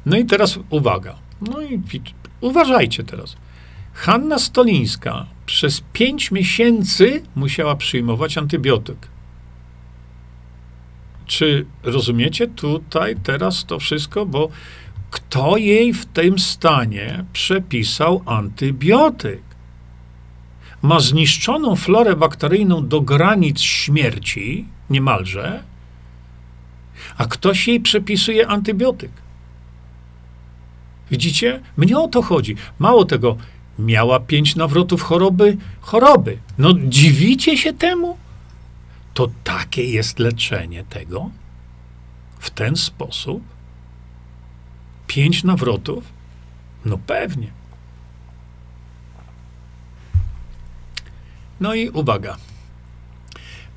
[0.06, 1.14] No i teraz uwaga.
[1.40, 1.80] No i
[2.40, 3.36] uważajcie teraz.
[3.92, 9.08] Hanna Stolińska przez 5 miesięcy musiała przyjmować antybiotyk.
[11.26, 14.26] Czy rozumiecie tutaj teraz to wszystko?
[14.26, 14.48] Bo
[15.10, 19.51] kto jej w tym stanie przepisał antybiotyk?
[20.82, 25.62] Ma zniszczoną florę bakteryjną do granic śmierci, niemalże,
[27.16, 29.10] a ktoś jej przepisuje antybiotyk.
[31.10, 31.60] Widzicie?
[31.76, 32.56] Mnie o to chodzi.
[32.78, 33.36] Mało tego,
[33.78, 36.38] miała pięć nawrotów choroby, choroby.
[36.58, 38.16] No dziwicie się temu?
[39.14, 41.30] To takie jest leczenie tego?
[42.38, 43.42] W ten sposób?
[45.06, 46.04] Pięć nawrotów?
[46.84, 47.61] No pewnie.
[51.62, 52.36] No i uwaga.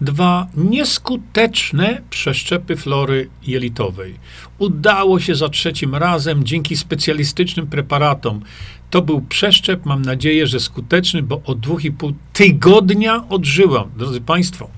[0.01, 4.15] Dwa nieskuteczne przeszczepy flory jelitowej.
[4.57, 8.41] Udało się za trzecim razem dzięki specjalistycznym preparatom.
[8.89, 13.91] To był przeszczep, mam nadzieję, że skuteczny, bo od dwóch i pół tygodnia odżyłam.
[13.97, 14.69] Drodzy Państwo,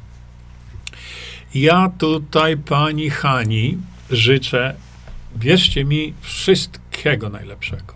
[1.55, 3.77] ja tutaj pani Hani
[4.09, 4.75] życzę,
[5.35, 7.93] wierzcie mi, wszystkiego najlepszego.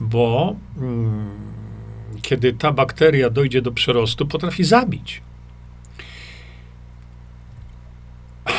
[0.00, 0.56] Bo.
[0.78, 1.55] Mm,
[2.26, 5.22] kiedy ta bakteria dojdzie do przerostu, potrafi zabić.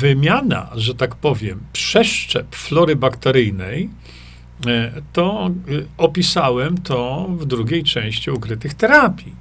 [0.00, 3.90] Wymiana, że tak powiem, przeszczep flory bakteryjnej,
[4.66, 5.50] e, to e,
[5.96, 9.34] opisałem to w drugiej części ukrytych terapii.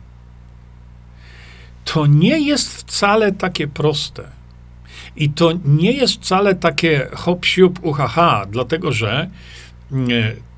[1.85, 4.23] To nie jest wcale takie proste.
[5.15, 9.29] I to nie jest wcale takie hop siup uhaha, dlatego że
[9.91, 10.50] e,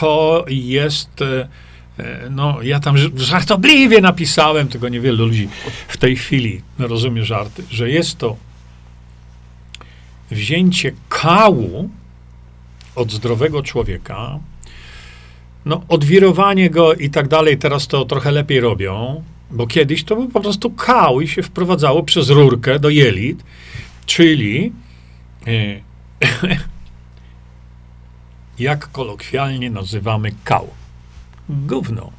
[0.00, 1.22] to jest.
[1.22, 1.48] E,
[1.98, 5.48] e, no, ja tam żartobliwie napisałem, tylko niewielu ludzi
[5.88, 8.36] w tej chwili rozumie żarty, że jest to
[10.30, 11.90] wzięcie kału
[12.96, 14.38] od zdrowego człowieka,
[15.64, 20.28] no, odwirowanie go i tak dalej, teraz to trochę lepiej robią, bo kiedyś to był
[20.28, 23.44] po prostu kał i się wprowadzało przez rurkę do jelit,
[24.06, 24.72] czyli
[25.46, 25.80] e,
[28.58, 30.68] jak kolokwialnie nazywamy kał.
[31.48, 32.10] Gówno.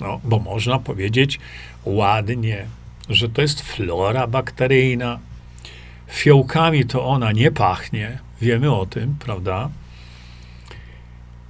[0.00, 1.40] No, bo można powiedzieć
[1.84, 2.66] ładnie,
[3.08, 5.18] że to jest flora bakteryjna.
[6.08, 9.70] Fiołkami to ona nie pachnie, wiemy o tym, prawda?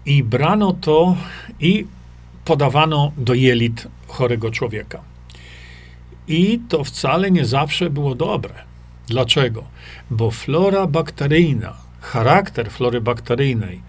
[0.07, 1.17] I brano to
[1.61, 1.87] i
[2.45, 5.01] podawano do jelit chorego człowieka.
[6.29, 8.55] I to wcale nie zawsze było dobre.
[9.07, 9.65] Dlaczego?
[10.11, 13.81] Bo flora bakteryjna, charakter flory bakteryjnej,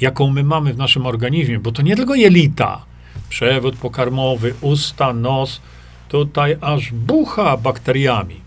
[0.00, 2.84] jaką my mamy w naszym organizmie, bo to nie tylko jelita,
[3.28, 5.60] przewód pokarmowy, usta, nos,
[6.08, 8.40] tutaj aż bucha bakteriami.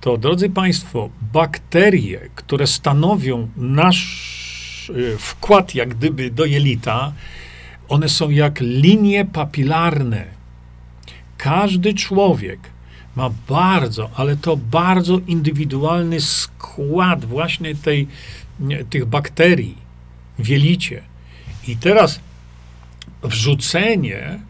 [0.00, 7.12] To, drodzy Państwo, bakterie, które stanowią nasz y, wkład, jak gdyby do jelita,
[7.88, 10.24] one są jak linie papilarne.
[11.38, 12.60] Każdy człowiek
[13.20, 18.06] ma bardzo, ale to bardzo indywidualny skład właśnie tej,
[18.90, 19.76] tych bakterii
[20.38, 21.02] w jelicie.
[21.68, 22.20] I teraz
[23.22, 24.40] wrzucenie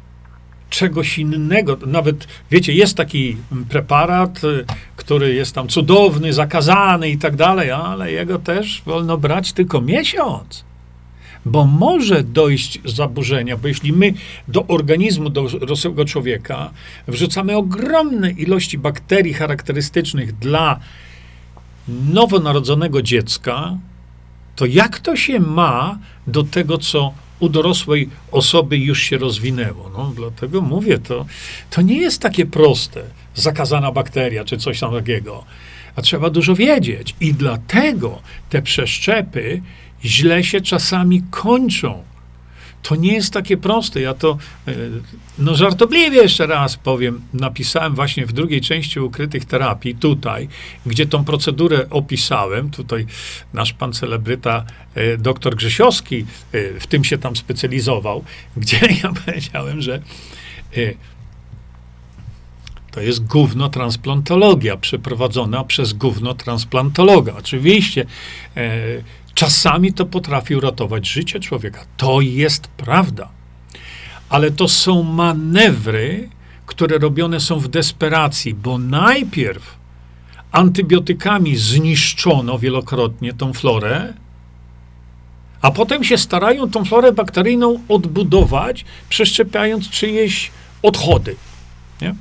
[0.70, 1.78] czegoś innego.
[1.86, 3.36] Nawet, wiecie, jest taki
[3.68, 4.64] preparat, y,
[4.96, 10.64] który jest tam cudowny, zakazany i tak dalej, ale jego też wolno brać tylko miesiąc.
[11.44, 14.14] Bo może dojść zaburzenia, bo jeśli my
[14.48, 16.70] do organizmu dorosłego człowieka
[17.08, 20.80] wrzucamy ogromne ilości bakterii charakterystycznych dla
[21.88, 23.76] nowonarodzonego dziecka,
[24.56, 29.90] to jak to się ma do tego, co u dorosłej osoby już się rozwinęło.
[29.96, 31.26] No, dlatego mówię, to,
[31.70, 33.02] to nie jest takie proste,
[33.34, 35.44] zakazana bakteria czy coś takiego.
[35.96, 37.14] A trzeba dużo wiedzieć.
[37.20, 38.18] I dlatego
[38.50, 39.62] te przeszczepy
[40.04, 42.10] źle się czasami kończą.
[42.82, 44.00] To nie jest takie proste.
[44.00, 44.38] Ja to,
[44.68, 44.72] e,
[45.38, 50.48] no żartobliwie jeszcze raz powiem, napisałem właśnie w drugiej części ukrytych terapii, tutaj,
[50.86, 52.70] gdzie tą procedurę opisałem.
[52.70, 53.06] Tutaj
[53.54, 58.24] nasz pan celebryta, e, doktor Grzesiowski, e, w tym się tam specjalizował,
[58.56, 60.02] gdzie ja powiedziałem, że
[62.90, 67.34] to jest gówno transplantologia przeprowadzona przez gówno transplantologa.
[67.38, 68.06] Oczywiście
[69.40, 71.84] Czasami to potrafi uratować życie człowieka.
[71.96, 73.28] To jest prawda.
[74.28, 76.28] Ale to są manewry,
[76.66, 79.76] które robione są w desperacji, bo najpierw
[80.52, 84.12] antybiotykami zniszczono wielokrotnie tą florę,
[85.62, 90.50] a potem się starają tą florę bakteryjną odbudować, przeszczepiając czyjeś
[90.82, 91.36] odchody.
[92.02, 92.14] Nie?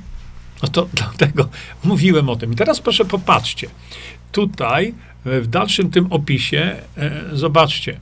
[0.62, 1.48] No to dlatego
[1.84, 2.52] mówiłem o tym.
[2.52, 3.68] I teraz proszę popatrzcie.
[4.32, 4.94] Tutaj
[5.24, 7.96] w dalszym tym opisie e, zobaczcie.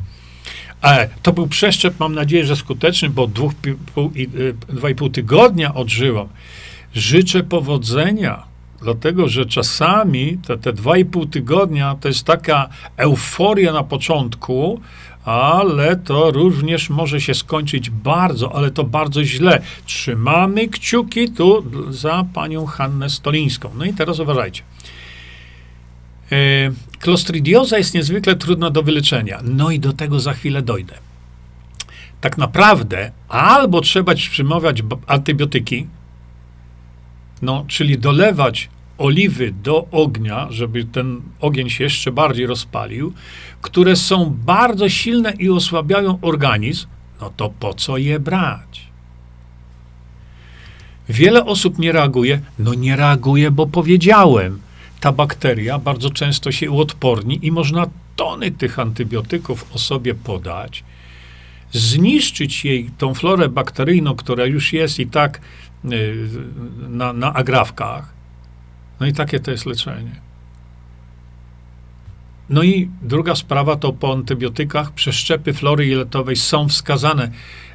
[0.82, 3.52] E, to był przeszczep, mam nadzieję, że skuteczny, bo dwóch,
[3.94, 4.12] pół,
[4.70, 6.28] e, dwa i pół tygodnia odżyłam.
[6.94, 8.42] Życzę powodzenia,
[8.82, 14.80] dlatego że czasami te, te dwa i pół tygodnia to jest taka euforia na początku,
[15.24, 19.62] ale to również może się skończyć bardzo, ale to bardzo źle.
[19.86, 23.70] Trzymamy kciuki tu za panią Hannę Stolińską.
[23.78, 24.62] No i teraz uważajcie.
[26.32, 26.36] E,
[26.98, 29.40] klostridioza jest niezwykle trudna do wyleczenia.
[29.44, 30.94] No i do tego za chwilę dojdę.
[32.20, 35.86] Tak naprawdę albo trzeba przyjmować antybiotyki,
[37.42, 38.68] no, czyli dolewać
[38.98, 43.12] oliwy do ognia, żeby ten ogień się jeszcze bardziej rozpalił,
[43.62, 46.86] które są bardzo silne i osłabiają organizm,
[47.20, 48.88] no to po co je brać?
[51.08, 52.40] Wiele osób nie reaguje.
[52.58, 54.60] No nie reaguje, bo powiedziałem
[55.00, 57.86] ta bakteria bardzo często się uodporni i można
[58.16, 60.84] tony tych antybiotyków osobie podać,
[61.72, 65.40] zniszczyć jej tą florę bakteryjną, która już jest i tak
[65.84, 66.28] y,
[66.88, 68.12] na, na agrawkach.
[69.00, 70.20] No i takie to jest leczenie.
[72.50, 77.30] No i druga sprawa to po antybiotykach przeszczepy flory jeletowej są wskazane.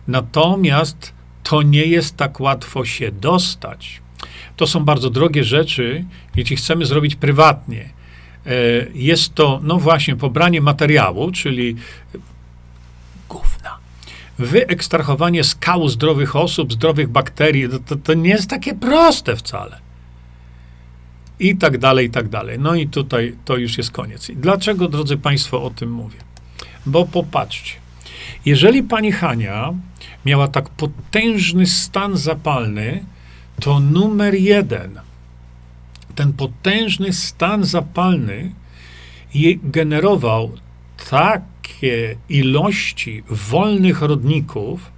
[0.07, 1.13] Natomiast
[1.43, 4.02] to nie jest tak łatwo się dostać.
[4.55, 6.05] To są bardzo drogie rzeczy,
[6.35, 7.89] jeśli chcemy zrobić prywatnie.
[8.45, 8.51] E,
[8.93, 11.75] jest to, no właśnie, pobranie materiału, czyli
[13.29, 13.77] gówna.
[14.39, 19.79] Wyekstrahowanie skał zdrowych osób, zdrowych bakterii, to, to, nie jest takie proste wcale.
[21.39, 22.59] I tak dalej, i tak dalej.
[22.59, 24.29] No i tutaj to już jest koniec.
[24.29, 26.17] I dlaczego, drodzy Państwo, o tym mówię?
[26.85, 27.73] Bo popatrzcie.
[28.45, 29.73] Jeżeli pani Hania
[30.25, 33.05] miała tak potężny stan zapalny,
[33.63, 34.99] to numer jeden,
[36.15, 38.51] ten potężny stan zapalny
[39.63, 40.51] generował
[41.09, 44.91] takie ilości wolnych rodników,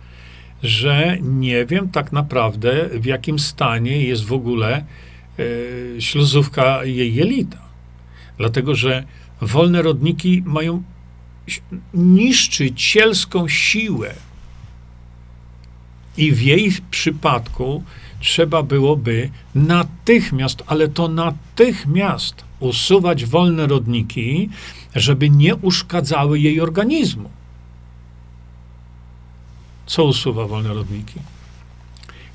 [0.64, 7.62] że nie wiem tak naprawdę, w jakim stanie jest w ogóle e, śluzówka jej jelita.
[8.38, 9.04] Dlatego, że
[9.42, 10.84] wolne rodniki mają
[11.94, 14.14] niszczycielską siłę.
[16.18, 17.84] I w jej przypadku
[18.26, 24.50] trzeba byłoby natychmiast, ale to natychmiast usuwać wolne rodniki,
[24.96, 27.30] żeby nie uszkadzały jej organizmu.
[29.86, 31.20] Co usuwa wolne rodniki?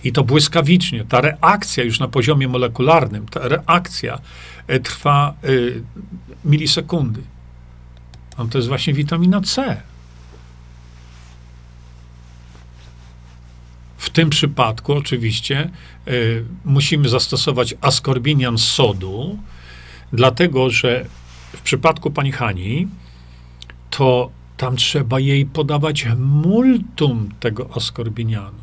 [0.05, 1.05] I to błyskawicznie.
[1.05, 4.19] Ta reakcja już na poziomie molekularnym, ta reakcja
[4.67, 5.83] e, trwa y,
[6.45, 7.23] milisekundy.
[8.37, 9.83] A to jest właśnie witamina C.
[14.11, 15.71] W tym przypadku oczywiście
[16.09, 19.39] y, musimy zastosować askorbinian sodu,
[20.13, 21.07] dlatego że
[21.57, 22.89] w przypadku pani Hani
[23.91, 28.59] to tam trzeba jej podawać multum tego askorbinianu.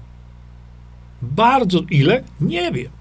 [1.21, 2.23] Bardzo ile?
[2.41, 2.91] Nie wiem.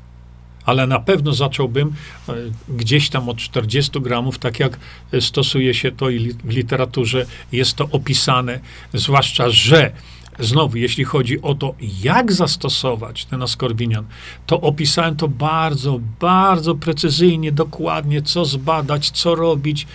[0.65, 1.95] Ale na pewno zacząłbym
[2.29, 2.33] e,
[2.69, 4.79] gdzieś tam od 40 gramów, tak jak
[5.21, 8.61] stosuje się to i w literaturze jest to opisane,
[8.95, 9.93] zwłaszcza, że
[10.39, 14.05] Znowu, jeśli chodzi o to, jak zastosować ten askorbinian,
[14.47, 19.87] to opisałem to bardzo, bardzo precyzyjnie, dokładnie, co zbadać, co robić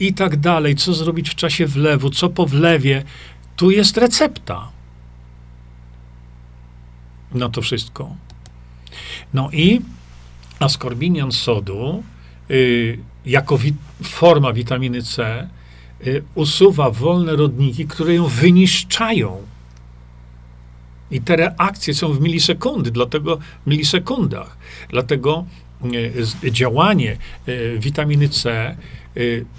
[0.00, 3.04] i tak dalej, co zrobić w czasie wlewu, co po wlewie.
[3.56, 4.68] Tu jest recepta
[7.34, 8.16] na to wszystko.
[9.34, 9.80] No i
[10.58, 12.02] askorbinian sodu,
[12.50, 13.58] y, jako
[14.02, 15.48] forma witaminy C,
[16.06, 19.42] y, usuwa wolne rodniki, które ją wyniszczają.
[21.10, 24.56] I te reakcje są w milisekundy, dlatego milisekundach.
[24.90, 25.44] Dlatego
[26.44, 28.76] e, działanie e, witaminy C e,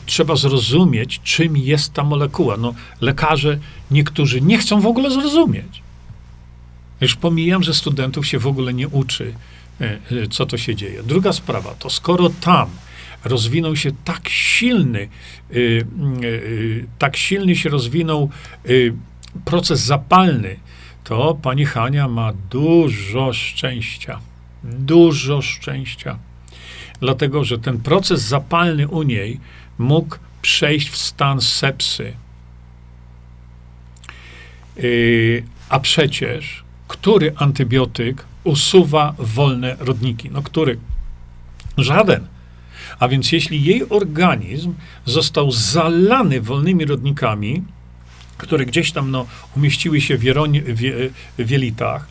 [0.06, 2.58] trzeba zrozumieć, czym jest ta molekuła.
[2.58, 3.60] No, lekarze
[3.92, 5.82] niektórzy nie chcą w ogóle zrozumieć.
[7.02, 9.34] Już pomijam, że studentów się w ogóle nie uczy,
[10.32, 11.04] co to się dzieje.
[11.04, 12.70] Druga sprawa to skoro tam
[13.24, 15.10] rozwinął się tak silny,
[16.98, 18.30] tak silny się rozwinął
[19.46, 20.56] proces zapalny,
[21.10, 24.20] to pani Hania ma dużo szczęścia.
[24.64, 26.18] Dużo szczęścia.
[27.00, 29.40] Dlatego, że ten proces zapalny u niej
[29.78, 32.14] mógł przejść w stan sepsy.
[34.78, 40.30] Yy, a przecież, który antybiotyk usuwa wolne rodniki?
[40.32, 40.80] No który?
[41.78, 42.28] Żaden.
[43.00, 44.74] A więc jeśli jej organizm
[45.06, 47.64] został zalany wolnymi rodnikami,
[48.40, 49.26] które gdzieś tam no,
[49.58, 50.80] umieściły się w, jeronie, w,
[51.38, 52.08] w jelitach,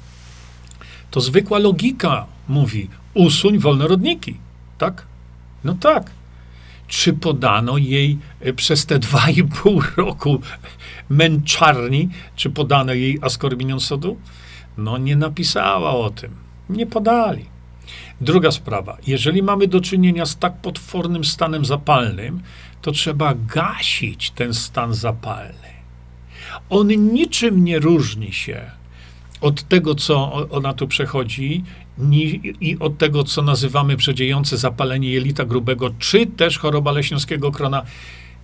[1.11, 4.37] to zwykła logika mówi, usuń wolnorodniki,
[4.79, 5.07] tak?
[5.64, 6.11] No tak.
[6.89, 10.41] Czy podano jej e, przez te dwa i pół roku
[11.09, 14.16] męczarni, czy podano jej askorbinion sodu?
[14.76, 16.31] No nie napisała o tym.
[16.70, 17.45] Nie podali.
[18.20, 18.97] Druga sprawa.
[19.07, 22.41] Jeżeli mamy do czynienia z tak potwornym stanem zapalnym,
[22.83, 25.78] to trzeba gasić ten stan zapalny.
[26.71, 28.61] On niczym nie różni się
[29.41, 31.65] od tego, co ona tu przechodzi,
[32.61, 37.83] i od tego, co nazywamy przedziejące zapalenie jelita grubego, czy też choroba leśniowskiego krona,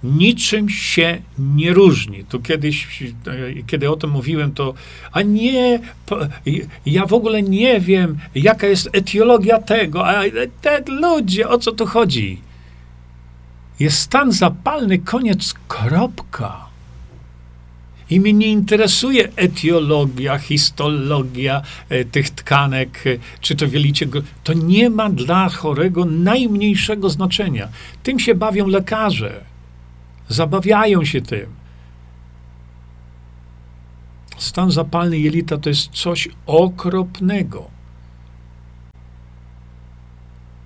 [0.04, 2.24] niczym się nie różni.
[2.24, 3.04] Tu kiedyś,
[3.66, 4.74] kiedy o tym mówiłem, to
[5.12, 5.80] a nie,
[6.86, 10.22] ja w ogóle nie wiem, jaka jest etiologia tego, a
[10.60, 12.40] te ludzie, o co tu chodzi?
[13.80, 16.63] Jest stan zapalny, koniec, kropka.
[18.10, 24.06] I mnie nie interesuje etiologia, histologia e, tych tkanek, e, czy to wielicie.
[24.44, 27.68] To nie ma dla chorego najmniejszego znaczenia.
[28.02, 29.44] Tym się bawią lekarze.
[30.28, 31.46] Zabawiają się tym.
[34.38, 37.70] Stan zapalny jelita to jest coś okropnego.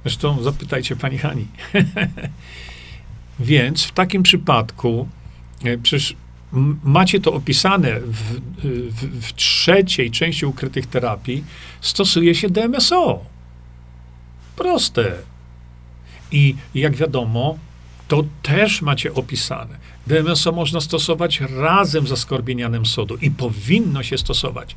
[0.03, 1.47] Zresztą zapytajcie pani Hani.
[3.41, 5.09] Więc w takim przypadku,
[5.64, 6.16] e, przecież
[6.84, 11.44] macie to opisane w, w, w, trzeciej części ukrytych terapii,
[11.80, 13.24] stosuje się DMSO.
[14.57, 15.12] Proste.
[16.32, 17.59] I jak wiadomo,
[18.09, 19.78] to też macie opisane.
[20.07, 24.76] DMSO można stosować razem z askorbienianem sodu i powinno się stosować.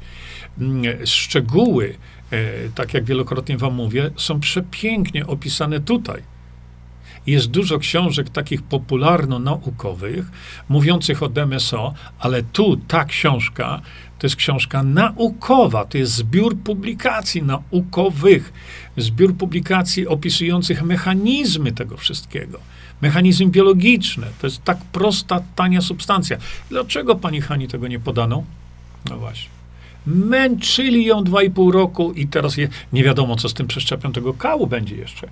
[1.06, 1.96] Szczegóły,
[2.32, 6.24] e, tak jak wielokrotnie wam mówię, są przepięknie opisane tutaj.
[7.28, 10.32] Jest dużo książek takich popularno-naukowych,
[10.70, 13.82] mówiących o DMSO, ale tu ta książka
[14.22, 18.54] to jest książka naukowa, to jest zbiór publikacji naukowych,
[18.98, 22.60] zbiór publikacji opisujących mechanizmy tego wszystkiego.
[23.02, 24.28] Mechanizmy biologiczne.
[24.42, 26.38] To jest tak prosta, tania substancja.
[26.70, 28.44] Dlaczego pani Hani tego nie podano?
[29.10, 29.50] No właśnie.
[30.06, 34.12] Męczyli ją dwa i pół roku i teraz je, nie wiadomo, co z tym przeszczepią
[34.12, 35.28] tego kału będzie jeszcze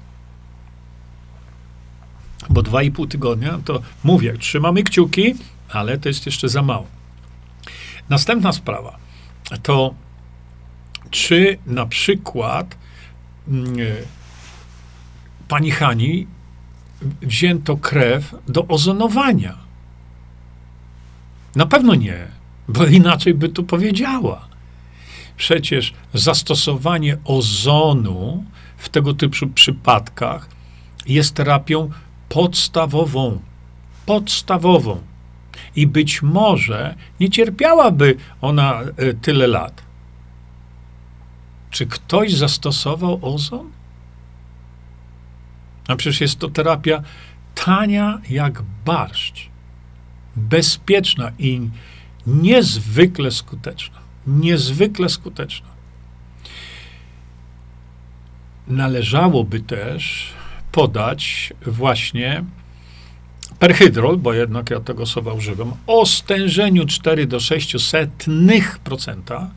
[2.50, 5.36] bo dwa i pół tygodnia to mówię, trzymamy kciuki,
[5.70, 6.88] ale to jest jeszcze za mało.
[8.10, 8.98] Następna sprawa
[9.64, 9.94] to,
[11.10, 12.78] czy na przykład
[13.48, 13.76] mm,
[15.48, 16.28] pani Hani
[17.22, 19.58] wzięto krew do ozonowania?
[21.56, 22.28] Na pewno nie,
[22.68, 24.50] bo inaczej by tu powiedziała.
[25.38, 28.44] przecież zastosowanie ozonu
[28.78, 30.50] w tego typu przypadkach
[31.06, 31.90] jest terapią
[32.30, 33.40] podstawową.
[34.06, 35.02] Podstawową.
[35.76, 39.84] I być może nie cierpiałaby ona e, tyle lat.
[41.72, 43.72] Czy ktoś zastosował ozon?
[45.88, 47.04] A przecież jest to terapia
[47.56, 49.50] tania jak barszcz,
[50.36, 51.70] bezpieczna i
[52.28, 54.00] niezwykle skuteczna.
[54.28, 55.68] Niezwykle skuteczna.
[58.68, 60.34] Należałoby też
[60.72, 62.44] podać właśnie
[63.60, 69.50] perhydrol, bo jednak ja tego słowa używam, o stężeniu 4 do 6 setnych procenta,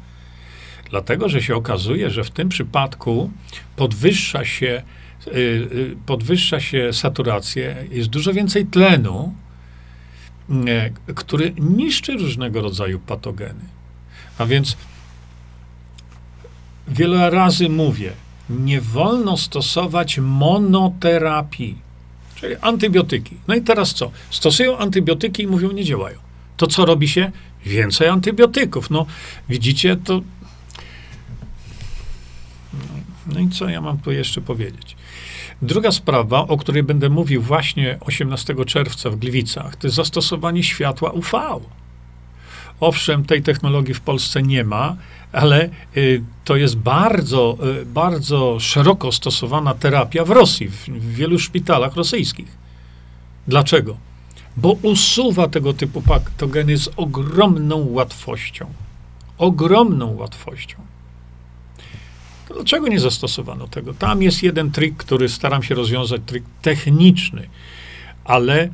[0.90, 3.30] dlatego że się okazuje, że w tym przypadku
[3.76, 4.82] podwyższa się,
[5.26, 9.34] y, y, podwyższa się saturację, jest dużo więcej tlenu,
[11.08, 13.64] y, który niszczy różnego rodzaju patogeny.
[14.38, 14.76] A więc
[16.88, 18.12] wiele razy mówię,
[18.60, 21.78] nie wolno stosować monoterapii,
[22.34, 23.36] czyli antybiotyki.
[23.48, 24.10] No i teraz co?
[24.30, 26.18] Stosują antybiotyki i mówią, nie działają.
[26.56, 27.32] To co robi się?
[27.66, 28.90] Więcej antybiotyków.
[28.90, 29.06] No,
[29.48, 30.20] widzicie, to.
[33.26, 34.96] No i co ja mam tu jeszcze powiedzieć?
[35.62, 41.10] Druga sprawa, o której będę mówił właśnie 18 czerwca w Gliwicach, to jest zastosowanie światła
[41.10, 41.30] UV.
[42.82, 44.96] Owszem, tej technologii w Polsce nie ma,
[45.32, 51.96] ale y, to jest bardzo, y, bardzo szeroko stosowana terapia w Rosji, w, wielu szpitalach
[51.96, 52.56] rosyjskich.
[53.48, 53.96] Dlaczego?
[54.56, 58.66] Bo usuwa tego typu patogeny z ogromną łatwością.
[59.38, 60.76] Ogromną łatwością.
[62.54, 63.94] Dlaczego nie zastosowano tego?
[63.94, 67.48] Tam jest jeden trik, który staram się rozwiązać, trik techniczny,
[68.24, 68.68] ale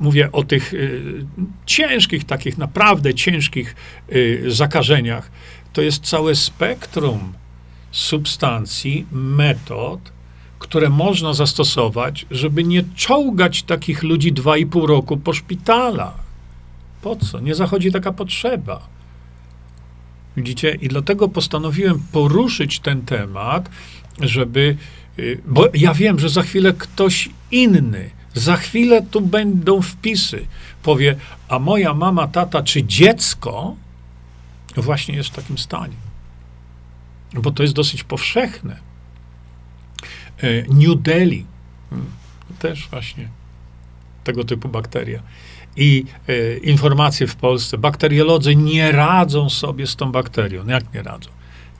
[0.00, 1.26] mówię o tych y,
[1.66, 3.76] ciężkich, takich naprawdę ciężkich
[4.12, 5.30] y, zakażeniach,
[5.72, 7.32] to jest całe spektrum
[7.90, 10.00] substancji, metod,
[10.58, 16.26] które można zastosować, żeby nie czołgać takich ludzi dwa i pół roku po szpitalach.
[17.02, 17.40] Po co?
[17.40, 18.88] Nie zachodzi taka potrzeba.
[20.36, 20.74] Widzicie?
[20.80, 23.70] I dlatego postanowiłem poruszyć ten temat,
[24.20, 24.76] żeby.
[25.18, 30.46] Y, bo ja wiem, że za chwilę ktoś inny za chwilę tu będą wpisy.
[30.82, 31.16] Powie,
[31.48, 33.76] a moja mama, tata czy dziecko
[34.76, 35.96] właśnie jest w takim stanie.
[37.34, 38.76] Bo to jest dosyć powszechne.
[40.38, 41.46] E, New Delhi
[41.90, 42.10] hmm,
[42.58, 43.28] też właśnie
[44.24, 45.22] tego typu bakteria.
[45.76, 50.64] I e, informacje w Polsce, bakteriolodzy nie radzą sobie z tą bakterią.
[50.64, 51.30] No jak nie radzą?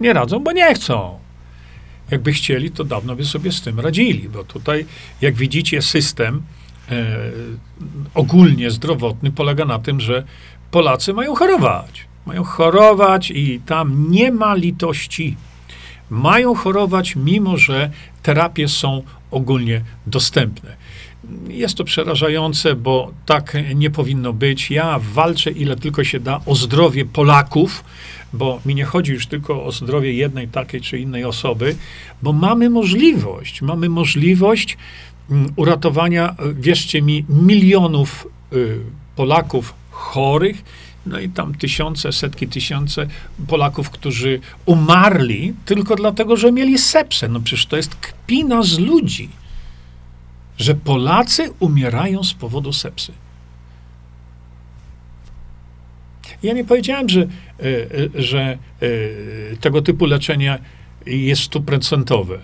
[0.01, 1.26] Nie radzą, bo nie chcą.
[2.11, 4.87] Jakby chcieli, to dawno by sobie z tym radzili, bo tutaj,
[5.21, 6.43] jak widzicie, system
[6.91, 7.07] e,
[8.15, 10.25] ogólnie zdrowotny polega na tym, że
[10.71, 12.05] Polacy mają chorować.
[12.27, 15.37] Mają chorować i tam nie ma litości.
[16.11, 17.91] Mają chorować, mimo że
[18.23, 20.77] terapie są ogólnie dostępne.
[21.49, 24.71] Jest to przerażające, bo tak nie powinno być.
[24.71, 27.85] Ja walczę ile tylko się da o zdrowie Polaków,
[28.33, 31.77] bo mi nie chodzi już tylko o zdrowie jednej takiej czy innej osoby,
[32.23, 34.77] bo mamy możliwość, mamy możliwość
[35.31, 38.79] mm, uratowania, wierzcie mi, milionów y,
[39.17, 40.65] Polaków chorych,
[41.07, 43.07] no i tam tysiące, setki tysiące
[43.47, 47.29] Polaków, którzy umarli tylko dlatego, że mieli sepsę.
[47.29, 49.29] No przecież to jest kpina z ludzi,
[50.59, 53.13] że Polacy umierają z powodu sepsy.
[56.43, 57.27] Ja nie powiedziałem, że, e,
[57.61, 58.57] e, że e,
[59.57, 60.59] tego typu leczenie
[61.07, 62.39] jest stuprocentowe.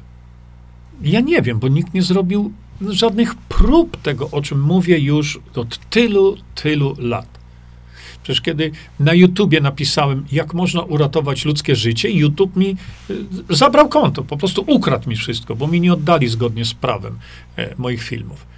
[1.03, 5.91] Ja nie wiem, bo nikt nie zrobił żadnych prób tego, o czym mówię już od
[5.91, 7.42] tylu, tylu lat.
[8.23, 8.71] Przecież kiedy
[9.01, 12.77] na YouTubie napisałem, jak można uratować ludzkie życie, YouTube mi
[13.51, 17.19] zabrał konto, po prostu ukradł mi wszystko, bo mi nie oddali zgodnie z prawem
[17.79, 18.53] moich filmów.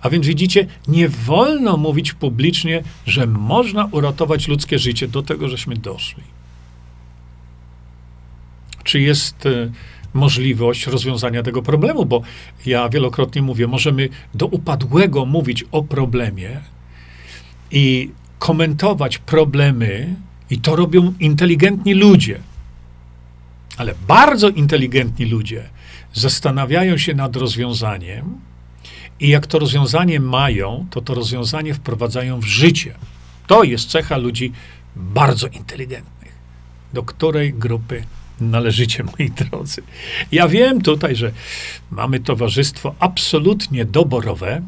[0.00, 5.08] A więc widzicie, nie wolno mówić publicznie, że można uratować ludzkie życie.
[5.08, 6.22] Do tego żeśmy doszli.
[8.84, 9.70] Czy jest e,
[10.14, 12.06] możliwość rozwiązania tego problemu?
[12.06, 12.22] Bo
[12.66, 16.60] ja wielokrotnie mówię, możemy do upadłego mówić o problemie
[17.70, 20.16] i komentować problemy,
[20.50, 22.40] i to robią inteligentni ludzie.
[23.76, 25.68] Ale bardzo inteligentni ludzie
[26.14, 28.40] zastanawiają się nad rozwiązaniem
[29.20, 32.94] i jak to rozwiązanie mają, to to rozwiązanie wprowadzają w życie.
[33.46, 34.52] To jest cecha ludzi
[34.96, 36.32] bardzo inteligentnych.
[36.92, 38.04] Do której grupy
[38.40, 39.82] należycie, moi drodzy?
[40.32, 41.32] Ja wiem tutaj, że
[41.90, 44.62] mamy towarzystwo absolutnie doborowe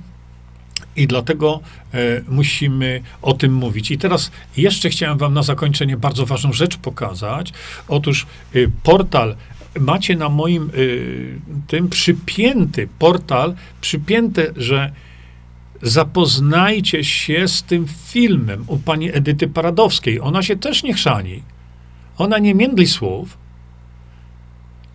[0.98, 1.60] I dlatego
[1.94, 3.90] e, musimy o tym mówić.
[3.90, 7.52] I teraz jeszcze chciałem Wam na zakończenie bardzo ważną rzecz pokazać.
[7.88, 9.36] Otóż e, portal,
[9.80, 10.68] macie na moim e,
[11.66, 14.92] tym przypięty portal, przypięte, że
[15.82, 20.20] zapoznajcie się z tym filmem u pani Edyty Paradowskiej.
[20.20, 21.42] Ona się też nie chrzani.
[22.16, 23.38] Ona nie międli słów.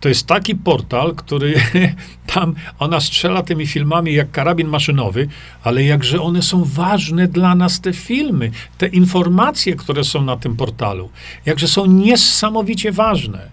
[0.04, 1.54] To jest taki portal, który
[2.34, 5.28] tam ona strzela tymi filmami jak karabin maszynowy,
[5.62, 10.56] ale jakże one są ważne dla nas, te filmy, te informacje, które są na tym
[10.56, 11.10] portalu,
[11.46, 13.48] jakże są niesamowicie ważne.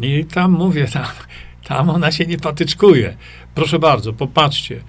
[0.00, 1.06] I tam mówię, tam,
[1.64, 3.16] tam ona się nie patyczkuje.
[3.54, 4.80] Proszę bardzo, popatrzcie.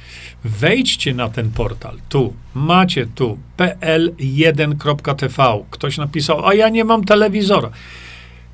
[0.44, 1.98] Wejdźcie na ten portal.
[2.10, 5.64] Tu, macie tu pl1.tv.
[5.72, 7.70] Ktoś napisał, a ja nie mam telewizora.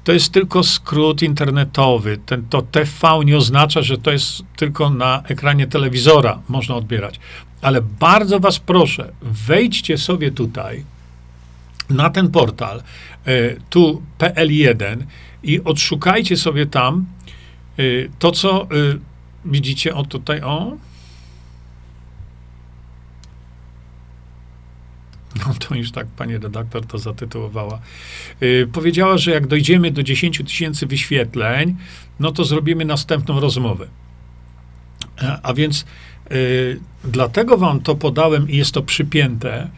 [0.07, 2.17] To jest tylko skrót internetowy.
[2.25, 7.19] Ten, to TV nie oznacza, że to jest tylko na ekranie telewizora można odbierać.
[7.61, 10.85] Ale bardzo was proszę, wejdźcie sobie tutaj
[11.89, 12.83] na ten portal,
[13.25, 14.97] e, tu PL1
[15.43, 17.05] i odszukajcie sobie tam
[17.77, 17.83] e,
[18.19, 18.67] to, co e,
[19.45, 20.77] widzicie, o tutaj, o,
[25.47, 27.79] No to już tak pani redaktor to zatytułowała.
[28.41, 31.75] Yy, powiedziała, że jak dojdziemy do 10 tysięcy wyświetleń,
[32.19, 33.87] no to zrobimy następną rozmowę.
[35.21, 35.85] A, a więc
[36.29, 39.69] yy, dlatego wam to podałem i jest to przypięte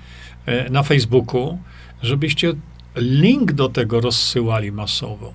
[0.47, 1.60] yy, na Facebooku,
[2.03, 2.53] żebyście
[2.95, 5.34] link do tego rozsyłali masowo.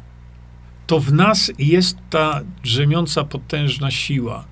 [0.87, 4.45] To w nas jest ta drzemiąca potężna siła,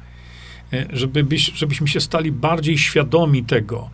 [0.73, 3.91] y, żeby byś, żebyśmy się stali bardziej świadomi tego,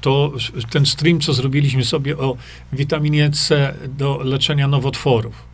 [0.00, 0.32] to
[0.70, 2.36] ten stream, co zrobiliśmy sobie o
[2.72, 5.50] witaminie C do leczenia nowotworów.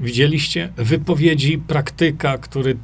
[0.00, 0.72] Widzieliście?
[0.76, 2.76] Wypowiedzi praktyka, który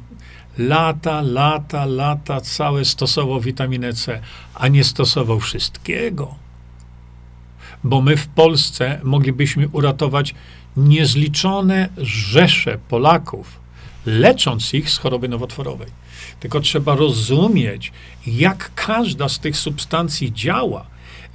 [0.57, 4.21] lata, lata, lata całe stosował witaminę C,
[4.55, 6.35] a nie stosował wszystkiego.
[7.83, 10.35] Bo my w Polsce moglibyśmy uratować
[10.77, 13.59] niezliczone rzesze Polaków,
[14.05, 15.87] lecząc ich z choroby nowotworowej.
[16.39, 17.91] Tylko trzeba rozumieć,
[18.27, 20.85] jak każda z tych substancji działa.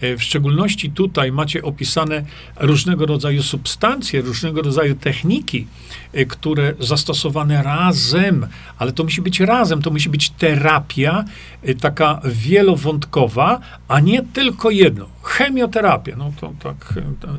[0.01, 2.25] E, w szczególności tutaj macie opisane
[2.57, 5.67] różnego rodzaju substancje, różnego rodzaju techniki,
[6.13, 8.47] e, które zastosowane razem,
[8.79, 11.25] ale to musi być razem, to musi być terapia
[11.63, 15.07] e, taka wielowątkowa, a nie tylko jedno.
[15.23, 16.95] Chemioterapia, no to tak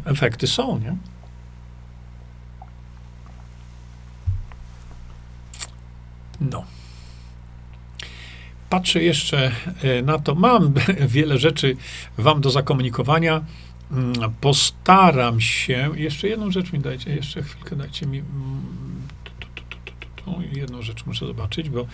[0.05, 0.95] efekty są, nie?
[6.41, 6.74] No
[8.69, 9.51] patrzę jeszcze
[9.81, 10.35] e, na to.
[10.35, 10.73] Mam
[11.15, 11.77] wiele rzeczy
[12.17, 13.41] Wam do zakomunikowania.
[13.91, 15.91] Mm, postaram się.
[15.95, 18.19] Jeszcze jedną rzecz mi dajcie, jeszcze chwilkę dajcie mi.
[18.19, 18.75] Mm,
[20.53, 21.87] jedną rzecz muszę zobaczyć, bo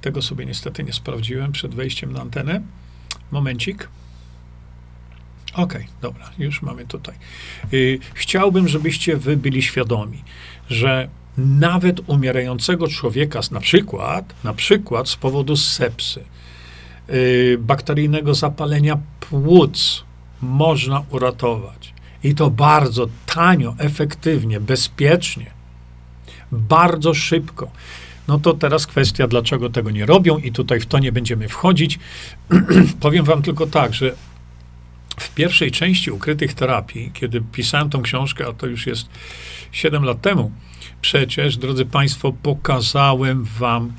[0.00, 2.62] tego sobie niestety nie sprawdziłem przed wejściem na antenę.
[3.30, 3.88] Momencik.
[5.54, 7.14] OK, dobra, już mamy tutaj.
[7.72, 10.24] Y, chciałbym, żebyście wy byli świadomi,
[10.70, 11.08] że
[11.38, 16.24] nawet umierającego człowieka, na przykład, na przykład z powodu sepsy,
[17.08, 20.04] yy, bakteryjnego zapalenia płuc,
[20.42, 21.94] można uratować.
[22.24, 25.50] I to bardzo tanio, efektywnie, bezpiecznie,
[26.52, 27.70] bardzo szybko.
[28.28, 31.98] No to teraz kwestia, dlaczego tego nie robią, i tutaj w to nie będziemy wchodzić.
[33.00, 34.14] Powiem Wam tylko tak, że
[35.16, 39.08] w pierwszej części ukrytych terapii, kiedy pisałem tą książkę, a to już jest
[39.72, 40.50] 7 lat temu,
[41.06, 43.92] przecież, drodzy Państwo, pokazałem Wam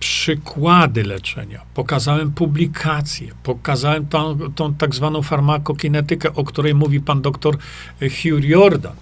[0.00, 7.58] przykłady leczenia, pokazałem publikacje, pokazałem tą, tą tak zwaną farmakokinetykę, o której mówi pan doktor
[8.00, 8.96] Hugh Jordan.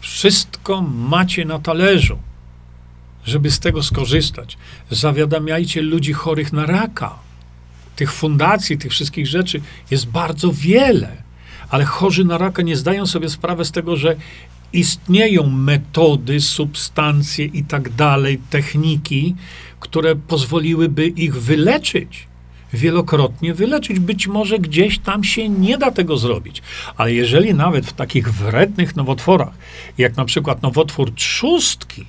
[0.00, 2.18] Wszystko macie na talerzu,
[3.24, 4.58] żeby z tego skorzystać.
[4.90, 7.14] Zawiadamiajcie ludzi chorych na raka.
[7.96, 9.60] Tych fundacji, tych wszystkich rzeczy
[9.90, 11.22] jest bardzo wiele,
[11.70, 14.16] ale chorzy na raka nie zdają sobie sprawy z tego, że
[14.72, 19.34] istnieją metody, substancje i tak dalej, techniki,
[19.80, 22.28] które pozwoliłyby ich wyleczyć.
[22.72, 23.98] Wielokrotnie wyleczyć.
[23.98, 26.62] Być może gdzieś tam się nie da tego zrobić.
[26.96, 29.54] Ale jeżeli nawet w takich wrednych nowotworach,
[29.98, 32.04] jak na przykład nowotwór trzustki,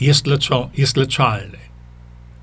[0.00, 1.58] jest, leczo, jest leczalny,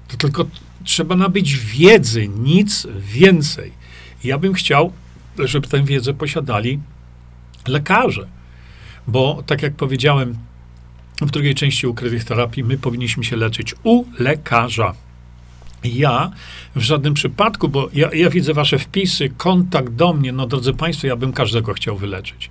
[0.07, 0.45] to tylko
[0.83, 3.71] trzeba nabyć wiedzy, nic więcej.
[4.23, 4.91] Ja bym chciał,
[5.39, 6.79] żeby tę wiedzę posiadali
[7.67, 8.27] lekarze.
[9.07, 10.37] Bo, tak jak powiedziałem
[11.21, 14.93] w drugiej części ukrytych terapii, my powinniśmy się leczyć u lekarza.
[15.83, 16.31] Ja
[16.75, 21.07] w żadnym przypadku, bo ja, ja widzę wasze wpisy, kontakt do mnie, no drodzy Państwo,
[21.07, 22.49] ja bym każdego chciał wyleczyć.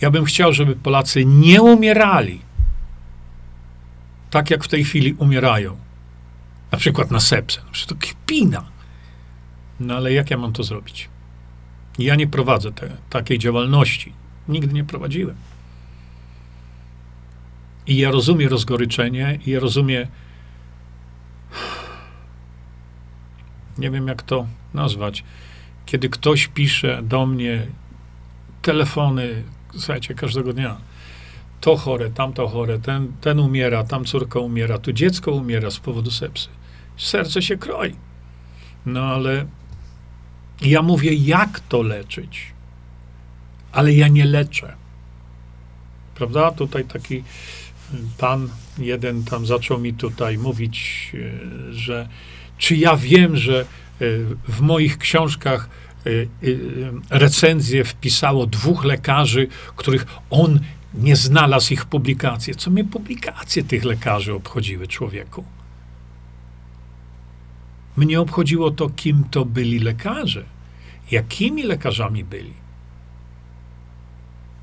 [0.00, 2.40] Ja bym chciał, żeby Polacy nie umierali
[4.30, 5.76] tak, jak w tej chwili umierają.
[6.72, 7.60] Na przykład na sepsę.
[7.86, 8.64] To kpina.
[9.80, 11.08] No ale jak ja mam to zrobić?
[11.98, 14.12] Ja nie prowadzę te, takiej działalności.
[14.48, 15.36] Nigdy nie prowadziłem.
[17.86, 20.06] I ja rozumiem rozgoryczenie, i ja rozumiem.
[23.78, 25.24] Nie wiem, jak to nazwać.
[25.86, 27.66] Kiedy ktoś pisze do mnie
[28.62, 29.42] telefony,
[29.72, 30.76] słuchajcie, każdego dnia.
[31.60, 36.10] To chore, tamto chore, ten, ten umiera, tam córka umiera, tu dziecko umiera z powodu
[36.10, 36.48] sepsy.
[36.96, 37.96] Serce się kroi.
[38.86, 39.46] No ale
[40.62, 42.53] ja mówię, jak to leczyć,
[43.74, 44.74] ale ja nie leczę.
[46.14, 46.50] Prawda?
[46.50, 47.24] Tutaj taki
[48.18, 48.48] pan
[48.78, 52.08] jeden tam zaczął mi tutaj mówić, e, że
[52.58, 53.64] czy ja wiem, że e,
[54.48, 55.68] w moich książkach
[57.10, 59.46] recenzję wpisało dwóch lekarzy,
[59.76, 60.60] których on
[60.94, 62.54] nie znalazł ich publikacji.
[62.54, 65.44] Co mnie publikacje tych lekarzy obchodziły, człowieku?
[67.96, 70.44] Mnie obchodziło to, kim to byli lekarze,
[71.10, 72.63] jakimi lekarzami byli.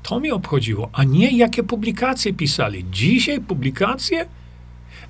[0.02, 2.84] To mnie obchodziło, a nie jakie publikacje pisali.
[2.90, 4.26] Dzisiaj publikacje?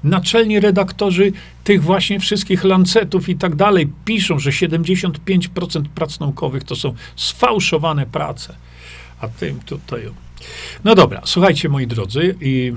[0.04, 1.32] Naczelni redaktorzy
[1.64, 8.06] tych właśnie wszystkich lancetów i tak dalej piszą, że 75% prac naukowych to są sfałszowane
[8.06, 8.54] prace.
[9.20, 10.02] A tym tutaj.
[10.84, 12.72] No dobra, słuchajcie moi drodzy, i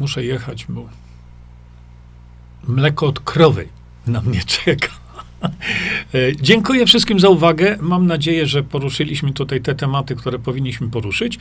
[0.00, 0.88] muszę jechać, bo
[2.68, 3.68] mleko od krowy
[4.06, 4.99] na mnie czeka.
[6.14, 7.78] E, dziękuję wszystkim za uwagę.
[7.80, 11.38] Mam nadzieję, że poruszyliśmy tutaj te tematy, które powinniśmy poruszyć.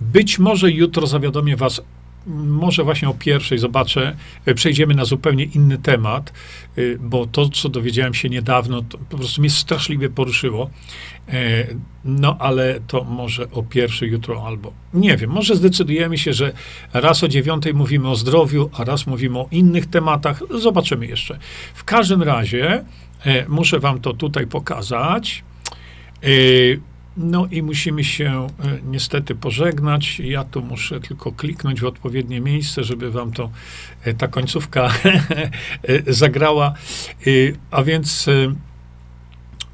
[0.00, 1.82] Być może jutro zawiadomię Was
[2.26, 4.16] może właśnie o pierwszej zobaczę,
[4.46, 6.32] e, przejdziemy na zupełnie inny temat,
[6.76, 10.70] e, bo to, co dowiedziałem się niedawno, po prostu mnie straszliwie poruszyło.
[12.04, 16.52] No, ale to może o pierwszej jutro albo nie wiem, może zdecydujemy się, że
[16.92, 20.42] raz o dziewiątej mówimy o zdrowiu, a raz mówimy o innych tematach.
[20.58, 21.38] Zobaczymy jeszcze.
[21.74, 22.84] W każdym razie
[23.48, 25.44] muszę wam to tutaj pokazać.
[26.22, 26.26] E,
[27.16, 30.20] no i musimy się e, niestety pożegnać.
[30.20, 33.50] Ja tu muszę tylko kliknąć w odpowiednie miejsce, żeby wam to
[34.18, 34.90] ta końcówka
[36.06, 36.74] zagrała.
[37.70, 38.26] A więc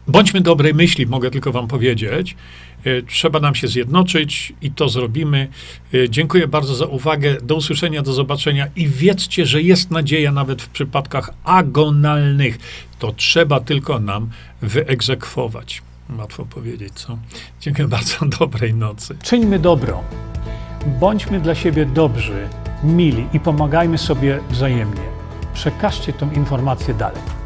[0.08, 2.36] bądźmy dobrej myśli, mogę tylko wam powiedzieć.
[3.08, 5.48] Trzeba nam się zjednoczyć i to zrobimy.
[6.08, 7.36] Dziękuję bardzo za uwagę.
[7.42, 12.58] Do usłyszenia, do zobaczenia i wiedzcie, że jest nadzieja nawet w przypadkach agonalnych.
[12.98, 14.30] To trzeba tylko nam
[14.62, 15.82] wyegzekwować.
[16.18, 17.18] Łatwo powiedzieć, co?
[17.60, 18.26] Dziękuję bardzo.
[18.38, 19.16] Dobrej nocy.
[19.22, 20.04] Czyńmy dobro.
[21.00, 22.48] Bądźmy dla siebie dobrzy,
[22.84, 25.02] mili i pomagajmy sobie wzajemnie.
[25.54, 27.45] Przekażcie tę informację dalej.